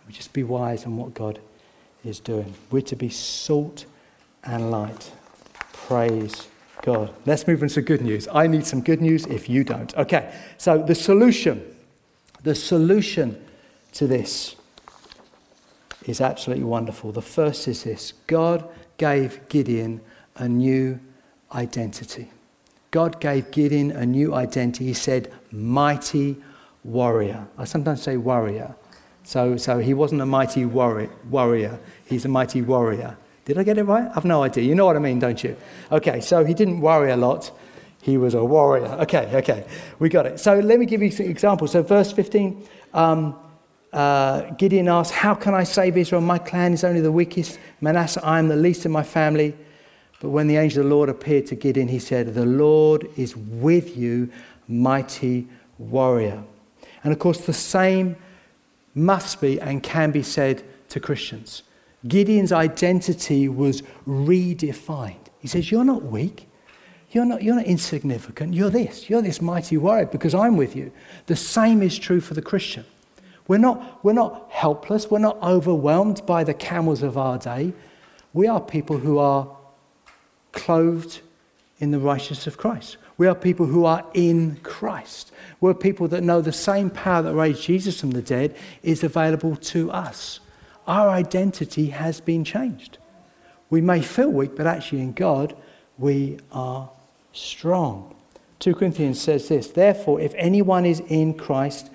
We 0.06 0.12
just 0.12 0.32
be 0.32 0.42
wise 0.42 0.84
in 0.84 0.96
what 0.96 1.14
God 1.14 1.40
is 2.04 2.20
doing. 2.20 2.54
We're 2.70 2.82
to 2.82 2.96
be 2.96 3.10
salt 3.10 3.84
and 4.44 4.70
light. 4.70 5.10
Praise 5.72 6.48
God. 6.82 7.12
Let's 7.26 7.46
move 7.46 7.62
on 7.62 7.68
to 7.68 7.82
good 7.82 8.00
news. 8.00 8.28
I 8.32 8.46
need 8.46 8.66
some 8.66 8.80
good 8.80 9.00
news 9.00 9.26
if 9.26 9.48
you 9.48 9.64
don't. 9.64 9.94
Okay, 9.96 10.32
so 10.56 10.78
the 10.78 10.94
solution, 10.94 11.62
the 12.42 12.54
solution 12.54 13.44
to 13.92 14.06
this 14.06 14.56
is 16.06 16.20
absolutely 16.20 16.64
wonderful. 16.64 17.12
The 17.12 17.22
first 17.22 17.68
is 17.68 17.84
this 17.84 18.12
God 18.26 18.68
gave 18.96 19.46
Gideon 19.48 20.00
a 20.36 20.48
new 20.48 21.00
identity. 21.52 22.30
God 22.90 23.20
gave 23.20 23.50
Gideon 23.50 23.90
a 23.90 24.06
new 24.06 24.34
identity. 24.34 24.86
He 24.86 24.94
said, 24.94 25.32
mighty 25.50 26.36
warrior. 26.84 27.46
I 27.58 27.64
sometimes 27.64 28.02
say 28.02 28.16
warrior. 28.16 28.74
So, 29.24 29.58
so 29.58 29.78
he 29.78 29.92
wasn't 29.92 30.22
a 30.22 30.26
mighty 30.26 30.64
warrior. 30.64 31.78
He's 32.06 32.24
a 32.24 32.28
mighty 32.28 32.62
warrior. 32.62 33.16
Did 33.44 33.58
I 33.58 33.62
get 33.62 33.76
it 33.76 33.84
right? 33.84 34.10
I've 34.14 34.24
no 34.24 34.42
idea. 34.42 34.64
You 34.64 34.74
know 34.74 34.86
what 34.86 34.96
I 34.96 35.00
mean, 35.00 35.18
don't 35.18 35.42
you? 35.42 35.56
Okay, 35.92 36.20
so 36.20 36.44
he 36.44 36.54
didn't 36.54 36.80
worry 36.80 37.10
a 37.10 37.16
lot. 37.16 37.50
He 38.00 38.16
was 38.16 38.34
a 38.34 38.44
warrior. 38.44 38.86
Okay, 39.02 39.30
okay. 39.36 39.66
We 39.98 40.08
got 40.08 40.24
it. 40.24 40.40
So 40.40 40.58
let 40.58 40.78
me 40.78 40.86
give 40.86 41.02
you 41.02 41.10
some 41.10 41.26
examples. 41.26 41.72
So, 41.72 41.82
verse 41.82 42.10
15. 42.12 42.66
Um, 42.94 43.36
uh, 43.92 44.42
Gideon 44.54 44.88
asked, 44.88 45.12
How 45.12 45.34
can 45.34 45.54
I 45.54 45.64
save 45.64 45.96
Israel? 45.96 46.20
My 46.20 46.38
clan 46.38 46.72
is 46.72 46.84
only 46.84 47.00
the 47.00 47.12
weakest. 47.12 47.58
Manasseh, 47.80 48.20
I 48.24 48.38
am 48.38 48.48
the 48.48 48.56
least 48.56 48.84
in 48.84 48.92
my 48.92 49.02
family. 49.02 49.54
But 50.20 50.30
when 50.30 50.48
the 50.48 50.56
angel 50.56 50.82
of 50.82 50.88
the 50.88 50.94
Lord 50.94 51.08
appeared 51.08 51.46
to 51.46 51.54
Gideon, 51.54 51.88
he 51.88 51.98
said, 51.98 52.34
The 52.34 52.44
Lord 52.44 53.08
is 53.16 53.36
with 53.36 53.96
you, 53.96 54.30
mighty 54.66 55.48
warrior. 55.78 56.42
And 57.04 57.12
of 57.12 57.18
course, 57.18 57.40
the 57.40 57.52
same 57.52 58.16
must 58.94 59.40
be 59.40 59.60
and 59.60 59.82
can 59.82 60.10
be 60.10 60.22
said 60.22 60.64
to 60.90 61.00
Christians. 61.00 61.62
Gideon's 62.06 62.52
identity 62.52 63.48
was 63.48 63.82
redefined. 64.06 65.16
He 65.38 65.48
says, 65.48 65.70
You're 65.70 65.84
not 65.84 66.04
weak. 66.04 66.48
You're 67.10 67.24
not, 67.24 67.42
you're 67.42 67.54
not 67.54 67.64
insignificant. 67.64 68.52
You're 68.52 68.68
this. 68.68 69.08
You're 69.08 69.22
this 69.22 69.40
mighty 69.40 69.78
warrior 69.78 70.06
because 70.06 70.34
I'm 70.34 70.58
with 70.58 70.76
you. 70.76 70.92
The 71.24 71.36
same 71.36 71.80
is 71.80 71.98
true 71.98 72.20
for 72.20 72.34
the 72.34 72.42
Christian. 72.42 72.84
We're 73.48 73.58
not, 73.58 74.04
we're 74.04 74.12
not 74.12 74.46
helpless. 74.50 75.10
We're 75.10 75.18
not 75.18 75.42
overwhelmed 75.42 76.24
by 76.26 76.44
the 76.44 76.54
camels 76.54 77.02
of 77.02 77.18
our 77.18 77.38
day. 77.38 77.72
We 78.32 78.46
are 78.46 78.60
people 78.60 78.98
who 78.98 79.18
are 79.18 79.56
clothed 80.52 81.20
in 81.80 81.90
the 81.90 81.98
righteousness 81.98 82.46
of 82.46 82.58
Christ. 82.58 82.98
We 83.16 83.26
are 83.26 83.34
people 83.34 83.66
who 83.66 83.84
are 83.84 84.04
in 84.14 84.56
Christ. 84.62 85.32
We're 85.60 85.74
people 85.74 86.06
that 86.08 86.22
know 86.22 86.40
the 86.40 86.52
same 86.52 86.90
power 86.90 87.22
that 87.22 87.34
raised 87.34 87.62
Jesus 87.62 88.00
from 88.00 88.12
the 88.12 88.22
dead 88.22 88.54
is 88.82 89.02
available 89.02 89.56
to 89.56 89.90
us. 89.90 90.40
Our 90.86 91.08
identity 91.08 91.86
has 91.86 92.20
been 92.20 92.44
changed. 92.44 92.98
We 93.70 93.80
may 93.80 94.02
feel 94.02 94.30
weak, 94.30 94.56
but 94.56 94.66
actually 94.66 95.00
in 95.00 95.12
God, 95.12 95.56
we 95.98 96.38
are 96.52 96.90
strong. 97.32 98.14
2 98.60 98.74
Corinthians 98.74 99.20
says 99.20 99.48
this 99.48 99.68
Therefore, 99.68 100.20
if 100.20 100.34
anyone 100.36 100.86
is 100.86 101.00
in 101.00 101.34
Christ, 101.34 101.90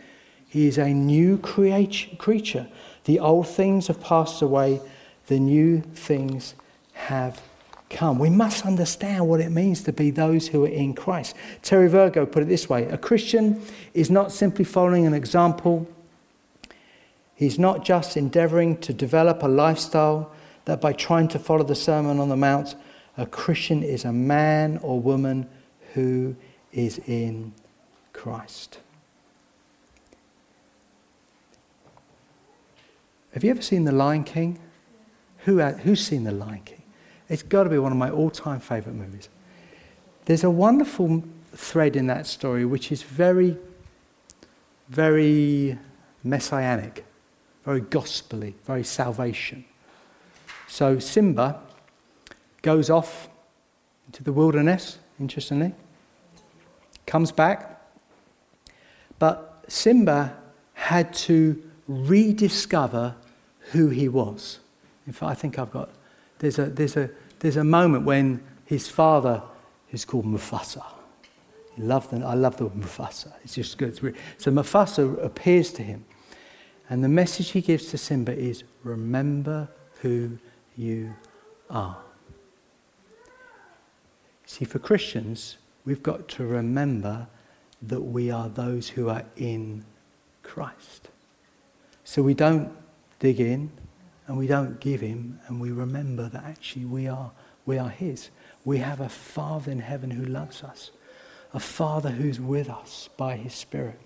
he 0.53 0.67
is 0.67 0.77
a 0.77 0.93
new 0.93 1.39
creature. 1.39 2.67
The 3.05 3.19
old 3.19 3.47
things 3.47 3.87
have 3.87 3.99
passed 3.99 4.39
away, 4.39 4.81
the 5.25 5.39
new 5.39 5.81
things 5.81 6.53
have 6.93 7.41
come. 7.89 8.19
We 8.19 8.29
must 8.29 8.63
understand 8.63 9.27
what 9.27 9.39
it 9.39 9.49
means 9.49 9.81
to 9.85 9.91
be 9.91 10.11
those 10.11 10.49
who 10.49 10.63
are 10.63 10.69
in 10.69 10.93
Christ. 10.93 11.35
Terry 11.63 11.89
Virgo 11.89 12.27
put 12.27 12.43
it 12.43 12.49
this 12.49 12.69
way 12.69 12.83
A 12.83 12.99
Christian 12.99 13.63
is 13.95 14.11
not 14.11 14.31
simply 14.31 14.63
following 14.63 15.07
an 15.07 15.15
example, 15.15 15.87
he's 17.33 17.57
not 17.57 17.83
just 17.83 18.15
endeavoring 18.15 18.77
to 18.81 18.93
develop 18.93 19.41
a 19.41 19.47
lifestyle 19.47 20.31
that 20.65 20.79
by 20.79 20.93
trying 20.93 21.29
to 21.29 21.39
follow 21.39 21.63
the 21.63 21.73
Sermon 21.73 22.19
on 22.19 22.29
the 22.29 22.37
Mount, 22.37 22.75
a 23.17 23.25
Christian 23.25 23.81
is 23.81 24.05
a 24.05 24.13
man 24.13 24.77
or 24.83 24.99
woman 24.99 25.49
who 25.95 26.35
is 26.71 26.99
in 27.07 27.53
Christ. 28.13 28.77
Have 33.33 33.43
you 33.43 33.49
ever 33.49 33.61
seen 33.63 33.85
The 33.85 33.91
Lion 33.91 34.23
King? 34.23 34.59
Who, 35.39 35.59
who's 35.59 36.05
seen 36.05 36.23
The 36.23 36.31
Lion 36.31 36.61
King? 36.63 36.83
It's 37.29 37.41
got 37.41 37.63
to 37.63 37.69
be 37.69 37.79
one 37.79 37.91
of 37.91 37.97
my 37.97 38.11
all 38.11 38.29
time 38.29 38.59
favourite 38.59 38.95
movies. 38.95 39.27
There's 40.25 40.43
a 40.43 40.51
wonderful 40.51 41.23
thread 41.55 41.95
in 41.95 42.07
that 42.07 42.27
story 42.27 42.63
which 42.63 42.91
is 42.91 43.01
very, 43.01 43.57
very 44.89 45.79
messianic, 46.23 47.05
very 47.65 47.81
gospelly, 47.81 48.53
very 48.65 48.83
salvation. 48.83 49.65
So 50.67 50.99
Simba 50.99 51.59
goes 52.61 52.89
off 52.89 53.29
into 54.05 54.23
the 54.23 54.31
wilderness, 54.31 54.99
interestingly, 55.19 55.73
comes 57.07 57.31
back, 57.31 57.81
but 59.17 59.65
Simba 59.67 60.37
had 60.73 61.13
to 61.13 61.61
rediscover 61.87 63.15
who 63.73 63.89
he 63.89 64.07
was. 64.07 64.59
In 65.05 65.13
fact, 65.13 65.31
I 65.31 65.35
think 65.35 65.59
I've 65.59 65.71
got, 65.71 65.89
there's 66.39 66.59
a, 66.59 66.65
there's 66.65 66.95
a, 66.95 67.09
there's 67.39 67.57
a 67.57 67.63
moment 67.63 68.05
when 68.05 68.41
his 68.65 68.87
father 68.87 69.41
is 69.91 70.05
called 70.05 70.25
Mufasa. 70.25 70.83
Love 71.77 72.09
the, 72.09 72.25
I 72.25 72.35
love 72.35 72.57
the 72.57 72.65
word 72.65 72.75
Mufasa. 72.75 73.33
It's 73.43 73.55
just 73.55 73.77
good. 73.77 73.95
So 74.37 74.51
Mufasa 74.51 75.23
appears 75.23 75.73
to 75.73 75.83
him. 75.83 76.05
And 76.89 77.03
the 77.03 77.09
message 77.09 77.49
he 77.49 77.61
gives 77.61 77.87
to 77.87 77.97
Simba 77.97 78.37
is 78.37 78.63
remember 78.83 79.67
who 80.01 80.37
you 80.77 81.15
are. 81.69 81.97
See, 84.45 84.65
for 84.65 84.77
Christians, 84.77 85.57
we've 85.85 86.03
got 86.03 86.27
to 86.29 86.45
remember 86.45 87.27
that 87.81 88.01
we 88.01 88.29
are 88.29 88.49
those 88.49 88.89
who 88.89 89.09
are 89.09 89.23
in 89.35 89.83
Christ. 90.43 91.09
So 92.03 92.21
we 92.21 92.33
don't 92.33 92.71
dig 93.23 93.39
in 93.39 93.71
and 94.27 94.37
we 94.37 94.47
don't 94.47 94.81
give 94.81 94.99
him 94.99 95.39
and 95.47 95.61
we 95.61 95.71
remember 95.71 96.27
that 96.27 96.43
actually 96.43 96.83
we 96.83 97.07
are, 97.07 97.31
we 97.65 97.77
are 97.77 97.87
his. 97.87 98.29
We 98.65 98.79
have 98.79 98.99
a 98.99 99.07
Father 99.07 99.71
in 99.71 99.79
heaven 99.79 100.11
who 100.11 100.25
loves 100.25 100.61
us, 100.61 100.91
a 101.53 101.59
Father 101.59 102.09
who's 102.09 102.41
with 102.41 102.69
us 102.69 103.07
by 103.15 103.37
his 103.37 103.53
Spirit. 103.53 103.97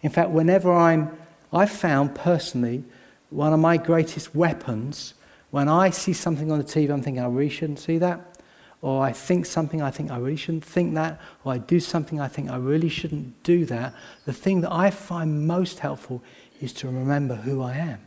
In 0.00 0.08
fact, 0.08 0.30
whenever 0.30 0.72
I'm, 0.72 1.18
I've 1.52 1.70
found 1.70 2.14
personally 2.14 2.82
one 3.28 3.52
of 3.52 3.60
my 3.60 3.76
greatest 3.76 4.34
weapons 4.34 5.12
when 5.50 5.68
I 5.68 5.90
see 5.90 6.14
something 6.14 6.50
on 6.50 6.56
the 6.56 6.64
TV, 6.64 6.90
I'm 6.90 7.02
thinking, 7.02 7.22
I 7.22 7.26
really 7.26 7.50
shouldn't 7.50 7.78
see 7.78 7.98
that. 7.98 8.40
Or 8.80 9.02
I 9.02 9.12
think 9.12 9.44
something, 9.44 9.82
I 9.82 9.90
think 9.90 10.10
I 10.10 10.16
really 10.16 10.36
shouldn't 10.36 10.64
think 10.64 10.94
that. 10.94 11.20
Or 11.44 11.52
I 11.52 11.58
do 11.58 11.78
something, 11.78 12.20
I 12.20 12.28
think 12.28 12.50
I 12.50 12.56
really 12.56 12.88
shouldn't 12.88 13.42
do 13.42 13.66
that. 13.66 13.92
The 14.24 14.32
thing 14.32 14.62
that 14.62 14.72
I 14.72 14.90
find 14.90 15.46
most 15.46 15.80
helpful 15.80 16.22
is 16.62 16.72
to 16.74 16.86
remember 16.86 17.34
who 17.34 17.60
I 17.62 17.74
am. 17.74 18.00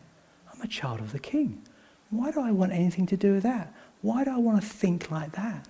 I'm 0.60 0.65
a 0.65 0.67
child 0.67 1.00
of 1.00 1.13
the 1.13 1.19
King. 1.19 1.62
Why 2.10 2.32
do 2.32 2.41
I 2.41 2.52
want 2.52 2.74
anything 2.74 3.06
to 3.08 3.17
do 3.17 3.34
with 3.34 3.43
that? 3.43 3.74
Why 4.02 4.24
do 4.24 4.32
I 4.32 4.38
want 4.38 4.62
to 4.62 4.67
think 4.67 5.10
like 5.10 5.32
that? 5.34 5.63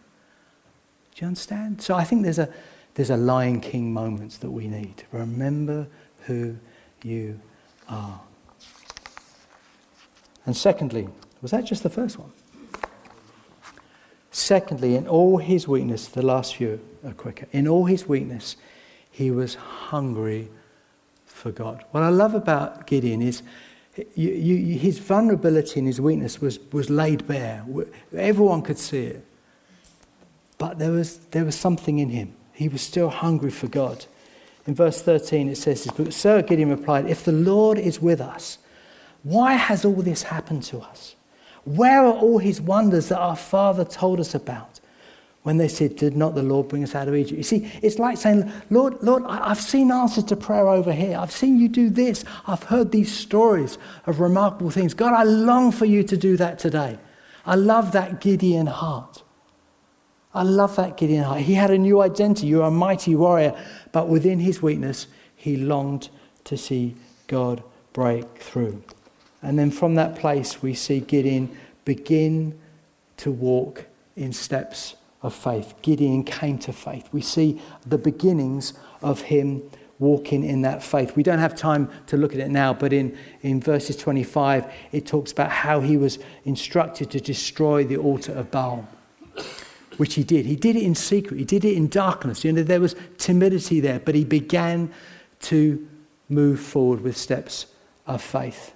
Do 1.15 1.21
you 1.21 1.27
understand? 1.27 1.81
So 1.81 1.95
I 1.95 2.03
think 2.03 2.23
there's 2.23 2.39
a, 2.39 2.51
there's 2.95 3.09
a 3.09 3.17
Lion 3.17 3.61
King 3.61 3.93
moment 3.93 4.39
that 4.41 4.49
we 4.49 4.67
need. 4.67 5.03
Remember 5.11 5.87
who 6.21 6.57
you 7.03 7.39
are. 7.87 8.19
And 10.45 10.55
secondly, 10.57 11.07
was 11.41 11.51
that 11.51 11.65
just 11.65 11.83
the 11.83 11.89
first 11.89 12.17
one? 12.17 12.31
Secondly, 14.31 14.95
in 14.95 15.07
all 15.07 15.37
his 15.37 15.67
weakness, 15.67 16.07
the 16.07 16.21
last 16.21 16.55
few 16.55 16.79
are 17.05 17.13
quicker. 17.13 17.45
In 17.51 17.67
all 17.67 17.85
his 17.85 18.07
weakness, 18.07 18.55
he 19.11 19.29
was 19.29 19.55
hungry 19.55 20.49
for 21.25 21.51
God. 21.51 21.83
What 21.91 22.03
I 22.03 22.09
love 22.09 22.33
about 22.33 22.87
Gideon 22.87 23.21
is 23.21 23.43
you, 24.15 24.29
you, 24.31 24.79
his 24.79 24.99
vulnerability 24.99 25.79
and 25.79 25.87
his 25.87 25.99
weakness 25.99 26.41
was, 26.41 26.59
was 26.71 26.89
laid 26.89 27.27
bare. 27.27 27.65
Everyone 28.15 28.61
could 28.61 28.77
see 28.77 29.05
it. 29.05 29.25
But 30.57 30.77
there 30.77 30.91
was, 30.91 31.17
there 31.31 31.45
was 31.45 31.55
something 31.55 31.99
in 31.99 32.09
him. 32.09 32.33
He 32.53 32.67
was 32.67 32.81
still 32.81 33.09
hungry 33.09 33.51
for 33.51 33.67
God. 33.67 34.05
In 34.67 34.75
verse 34.75 35.01
13, 35.01 35.49
it 35.49 35.55
says 35.55 35.85
this 35.85 35.93
But 35.93 36.13
Sir 36.13 36.41
Gideon 36.41 36.69
replied, 36.69 37.07
If 37.07 37.23
the 37.23 37.31
Lord 37.31 37.79
is 37.79 38.01
with 38.01 38.21
us, 38.21 38.57
why 39.23 39.53
has 39.53 39.85
all 39.85 40.01
this 40.01 40.23
happened 40.23 40.63
to 40.63 40.79
us? 40.79 41.15
Where 41.63 42.05
are 42.05 42.13
all 42.13 42.39
his 42.39 42.61
wonders 42.61 43.09
that 43.09 43.19
our 43.19 43.35
father 43.35 43.85
told 43.85 44.19
us 44.19 44.35
about 44.35 44.79
when 45.43 45.57
they 45.57 45.67
said, 45.67 45.95
Did 45.95 46.15
not 46.15 46.35
the 46.35 46.43
Lord 46.43 46.67
bring 46.67 46.83
us 46.83 46.95
out 46.95 47.07
of 47.07 47.15
Egypt? 47.15 47.37
You 47.37 47.43
see, 47.43 47.71
it's 47.81 47.99
like 47.99 48.17
saying, 48.17 48.51
Lord, 48.69 49.01
Lord, 49.01 49.23
I've 49.25 49.61
seen 49.61 49.91
answers 49.91 50.25
to 50.25 50.35
prayer 50.35 50.67
over 50.67 50.91
here. 50.91 51.17
I've 51.17 51.31
seen 51.31 51.57
you 51.59 51.69
do 51.69 51.89
this. 51.89 52.25
I've 52.45 52.63
heard 52.63 52.91
these 52.91 53.11
stories 53.11 53.77
of 54.05 54.19
remarkable 54.19 54.69
things. 54.69 54.93
God, 54.93 55.13
I 55.13 55.23
long 55.23 55.71
for 55.71 55.85
you 55.85 56.03
to 56.03 56.17
do 56.17 56.35
that 56.37 56.59
today. 56.59 56.99
I 57.45 57.55
love 57.55 57.93
that 57.93 58.19
Gideon 58.19 58.67
heart. 58.67 59.23
I 60.33 60.43
love 60.43 60.75
that 60.75 60.97
Gideon 60.97 61.23
heart. 61.23 61.41
He 61.41 61.55
had 61.55 61.71
a 61.71 61.77
new 61.77 62.01
identity. 62.01 62.47
You're 62.47 62.67
a 62.67 62.71
mighty 62.71 63.15
warrior. 63.15 63.55
But 63.91 64.09
within 64.09 64.39
his 64.39 64.61
weakness, 64.61 65.07
he 65.35 65.55
longed 65.55 66.09
to 66.43 66.57
see 66.57 66.95
God 67.27 67.63
break 67.93 68.37
through. 68.37 68.83
And 69.41 69.57
then 69.57 69.71
from 69.71 69.95
that 69.95 70.15
place, 70.15 70.61
we 70.61 70.73
see 70.73 70.99
Gideon 70.99 71.57
begin 71.85 72.59
to 73.17 73.31
walk 73.31 73.85
in 74.15 74.33
steps 74.33 74.95
of 75.21 75.33
faith. 75.33 75.73
Gideon 75.81 76.23
came 76.23 76.57
to 76.59 76.73
faith. 76.73 77.09
We 77.11 77.21
see 77.21 77.61
the 77.85 77.97
beginnings 77.97 78.73
of 79.01 79.21
him 79.21 79.69
walking 79.99 80.43
in 80.43 80.61
that 80.61 80.81
faith. 80.81 81.15
We 81.15 81.23
don't 81.23 81.39
have 81.39 81.55
time 81.55 81.89
to 82.07 82.15
look 82.15 82.33
at 82.33 82.39
it 82.39 82.49
now, 82.49 82.73
but 82.73 82.93
in, 82.93 83.17
in 83.41 83.59
verses 83.59 83.97
25, 83.97 84.71
it 84.93 85.05
talks 85.05 85.31
about 85.31 85.51
how 85.51 85.81
he 85.81 85.97
was 85.97 86.19
instructed 86.45 87.11
to 87.11 87.19
destroy 87.19 87.83
the 87.83 87.97
altar 87.97 88.31
of 88.31 88.49
Baal, 88.49 88.87
which 89.97 90.13
he 90.13 90.23
did. 90.23 90.45
He 90.45 90.55
did 90.55 90.77
it 90.77 90.83
in 90.83 90.95
secret, 90.95 91.37
he 91.37 91.45
did 91.45 91.65
it 91.65 91.75
in 91.75 91.89
darkness. 91.89 92.45
You 92.45 92.53
know, 92.53 92.63
there 92.63 92.79
was 92.79 92.95
timidity 93.17 93.81
there, 93.81 93.99
but 93.99 94.15
he 94.15 94.23
began 94.23 94.91
to 95.41 95.85
move 96.29 96.61
forward 96.61 97.01
with 97.01 97.17
steps 97.17 97.65
of 98.07 98.21
faith 98.21 98.73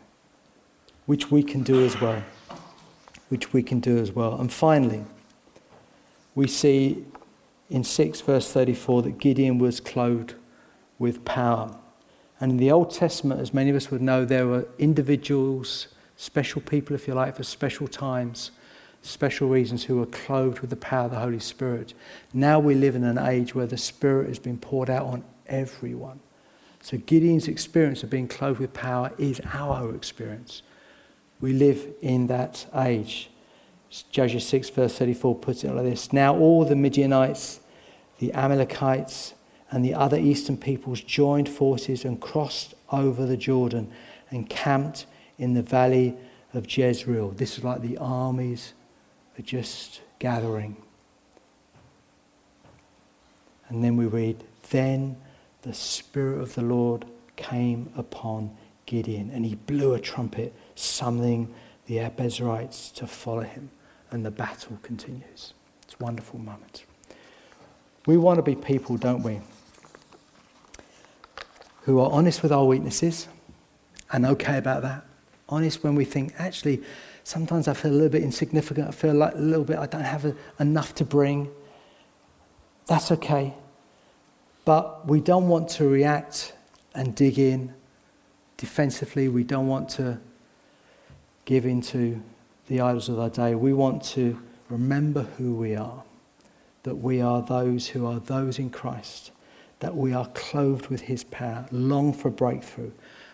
which 1.05 1.31
we 1.31 1.43
can 1.43 1.63
do 1.63 1.85
as 1.85 1.99
well. 1.99 2.23
Which 3.29 3.53
we 3.53 3.63
can 3.63 3.79
do 3.79 3.97
as 3.97 4.11
well. 4.11 4.39
And 4.39 4.51
finally, 4.51 5.03
we 6.35 6.47
see 6.47 7.05
in 7.69 7.83
6 7.83 8.21
verse 8.21 8.51
34 8.51 9.03
that 9.03 9.17
Gideon 9.17 9.57
was 9.57 9.79
clothed 9.79 10.35
with 10.99 11.25
power. 11.25 11.77
And 12.39 12.51
in 12.51 12.57
the 12.57 12.71
Old 12.71 12.91
Testament, 12.91 13.39
as 13.39 13.53
many 13.53 13.69
of 13.69 13.75
us 13.75 13.89
would 13.89 14.01
know, 14.01 14.25
there 14.25 14.47
were 14.47 14.67
individuals, 14.77 15.87
special 16.17 16.61
people, 16.61 16.95
if 16.95 17.07
you 17.07 17.13
like, 17.13 17.35
for 17.35 17.43
special 17.43 17.87
times, 17.87 18.51
special 19.01 19.47
reasons, 19.47 19.85
who 19.85 19.97
were 19.97 20.05
clothed 20.05 20.59
with 20.59 20.69
the 20.69 20.75
power 20.75 21.05
of 21.05 21.11
the 21.11 21.19
Holy 21.19 21.39
Spirit. 21.39 21.93
Now 22.33 22.59
we 22.59 22.75
live 22.75 22.95
in 22.95 23.03
an 23.03 23.17
age 23.17 23.55
where 23.55 23.67
the 23.67 23.77
Spirit 23.77 24.27
has 24.27 24.39
been 24.39 24.57
poured 24.57 24.89
out 24.89 25.05
on 25.05 25.23
everyone. 25.47 26.19
So 26.81 26.97
Gideon's 26.97 27.47
experience 27.47 28.03
of 28.03 28.09
being 28.09 28.27
clothed 28.27 28.59
with 28.59 28.73
power 28.73 29.11
is 29.17 29.39
our 29.53 29.95
experience. 29.95 30.63
We 31.39 31.53
live 31.53 31.93
in 32.01 32.27
that 32.27 32.65
age. 32.75 33.29
Judges 34.09 34.47
6, 34.47 34.69
verse 34.69 34.97
34 34.97 35.35
puts 35.35 35.63
it 35.63 35.71
like 35.71 35.85
this 35.85 36.11
Now 36.11 36.35
all 36.35 36.65
the 36.65 36.75
Midianites, 36.75 37.59
the 38.17 38.33
Amalekites, 38.33 39.35
and 39.69 39.85
the 39.85 39.93
other 39.93 40.17
eastern 40.17 40.57
peoples 40.57 41.01
joined 41.01 41.49
forces 41.49 42.03
and 42.03 42.19
crossed 42.19 42.73
over 42.91 43.25
the 43.25 43.37
Jordan 43.37 43.91
and 44.29 44.49
camped 44.49 45.05
in 45.37 45.53
the 45.53 45.61
valley 45.61 46.15
of 46.53 46.65
Jezreel. 46.75 47.29
This 47.29 47.57
is 47.57 47.63
like 47.63 47.81
the 47.81 47.97
armies 47.97 48.73
are 49.37 49.41
just 49.41 50.01
gathering. 50.19 50.77
And 53.69 53.83
then 53.83 53.97
we 53.97 54.05
read, 54.05 54.43
Then 54.69 55.17
the 55.63 55.73
Spirit 55.73 56.41
of 56.41 56.55
the 56.55 56.61
Lord 56.61 57.05
came 57.35 57.91
upon 57.95 58.55
Gideon, 58.85 59.31
and 59.33 59.45
he 59.45 59.55
blew 59.55 59.93
a 59.93 59.99
trumpet, 59.99 60.53
summoning 60.75 61.53
the 61.85 61.97
Abiezrites 61.97 62.93
to 62.95 63.07
follow 63.07 63.41
him. 63.41 63.71
And 64.13 64.23
the 64.23 64.31
battle 64.31 64.77
continues. 64.83 65.55
It's 65.81 65.95
a 65.99 66.03
wonderful 66.03 66.39
moment. 66.39 66.85
We 68.05 68.15
want 68.15 68.37
to 68.37 68.43
be 68.43 68.55
people, 68.55 68.95
don't 68.95 69.23
we? 69.23 69.41
Who 71.81 71.99
are 71.99 72.11
honest 72.11 72.43
with 72.43 72.51
our 72.51 72.63
weaknesses 72.63 73.27
and 74.11 74.23
okay 74.27 74.59
about 74.59 74.83
that. 74.83 75.03
Honest 75.49 75.83
when 75.83 75.95
we 75.95 76.05
think, 76.05 76.35
actually, 76.37 76.83
sometimes 77.23 77.67
I 77.67 77.73
feel 77.73 77.89
a 77.89 77.93
little 77.93 78.09
bit 78.09 78.21
insignificant. 78.21 78.87
I 78.87 78.91
feel 78.91 79.15
like 79.15 79.33
a 79.33 79.39
little 79.39 79.65
bit 79.65 79.79
I 79.79 79.87
don't 79.87 80.03
have 80.03 80.25
a, 80.25 80.35
enough 80.59 80.93
to 80.95 81.05
bring. 81.05 81.49
That's 82.85 83.11
okay. 83.13 83.55
But 84.63 85.07
we 85.07 85.21
don't 85.21 85.47
want 85.47 85.69
to 85.69 85.87
react 85.87 86.53
and 86.93 87.15
dig 87.15 87.39
in 87.39 87.73
defensively. 88.57 89.27
We 89.27 89.43
don't 89.43 89.67
want 89.67 89.89
to 89.89 90.19
give 91.45 91.65
in 91.65 91.81
to 91.81 92.21
the 92.67 92.81
idols 92.81 93.09
of 93.09 93.19
our 93.19 93.29
day. 93.29 93.55
We 93.55 93.73
want 93.73 94.03
to 94.03 94.39
remember 94.69 95.23
who 95.37 95.53
we 95.53 95.75
are, 95.75 96.03
that 96.83 96.95
we 96.95 97.21
are 97.21 97.41
those 97.41 97.89
who 97.89 98.05
are 98.05 98.19
those 98.19 98.59
in 98.59 98.69
Christ, 98.69 99.31
that 99.79 99.95
we 99.95 100.13
are 100.13 100.27
clothed 100.27 100.87
with 100.87 101.01
his 101.01 101.23
power, 101.23 101.65
long 101.71 102.13
for 102.13 102.29
breakthrough, 102.29 102.91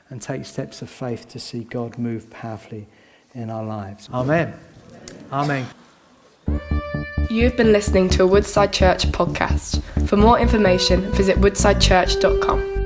and 0.09 0.21
take 0.21 0.45
steps 0.45 0.81
of 0.81 0.89
faith 0.89 1.29
to 1.29 1.39
see 1.39 1.63
God 1.63 1.97
move 1.97 2.29
powerfully 2.29 2.87
in 3.33 3.49
our 3.49 3.63
lives. 3.63 4.09
Amen. 4.11 4.53
Amen. 5.31 5.67
You've 7.29 7.55
been 7.55 7.71
listening 7.71 8.09
to 8.09 8.23
a 8.23 8.27
Woodside 8.27 8.73
Church 8.73 9.05
podcast. 9.11 9.83
For 10.07 10.17
more 10.17 10.39
information, 10.39 11.01
visit 11.11 11.37
woodsidechurch.com. 11.37 12.78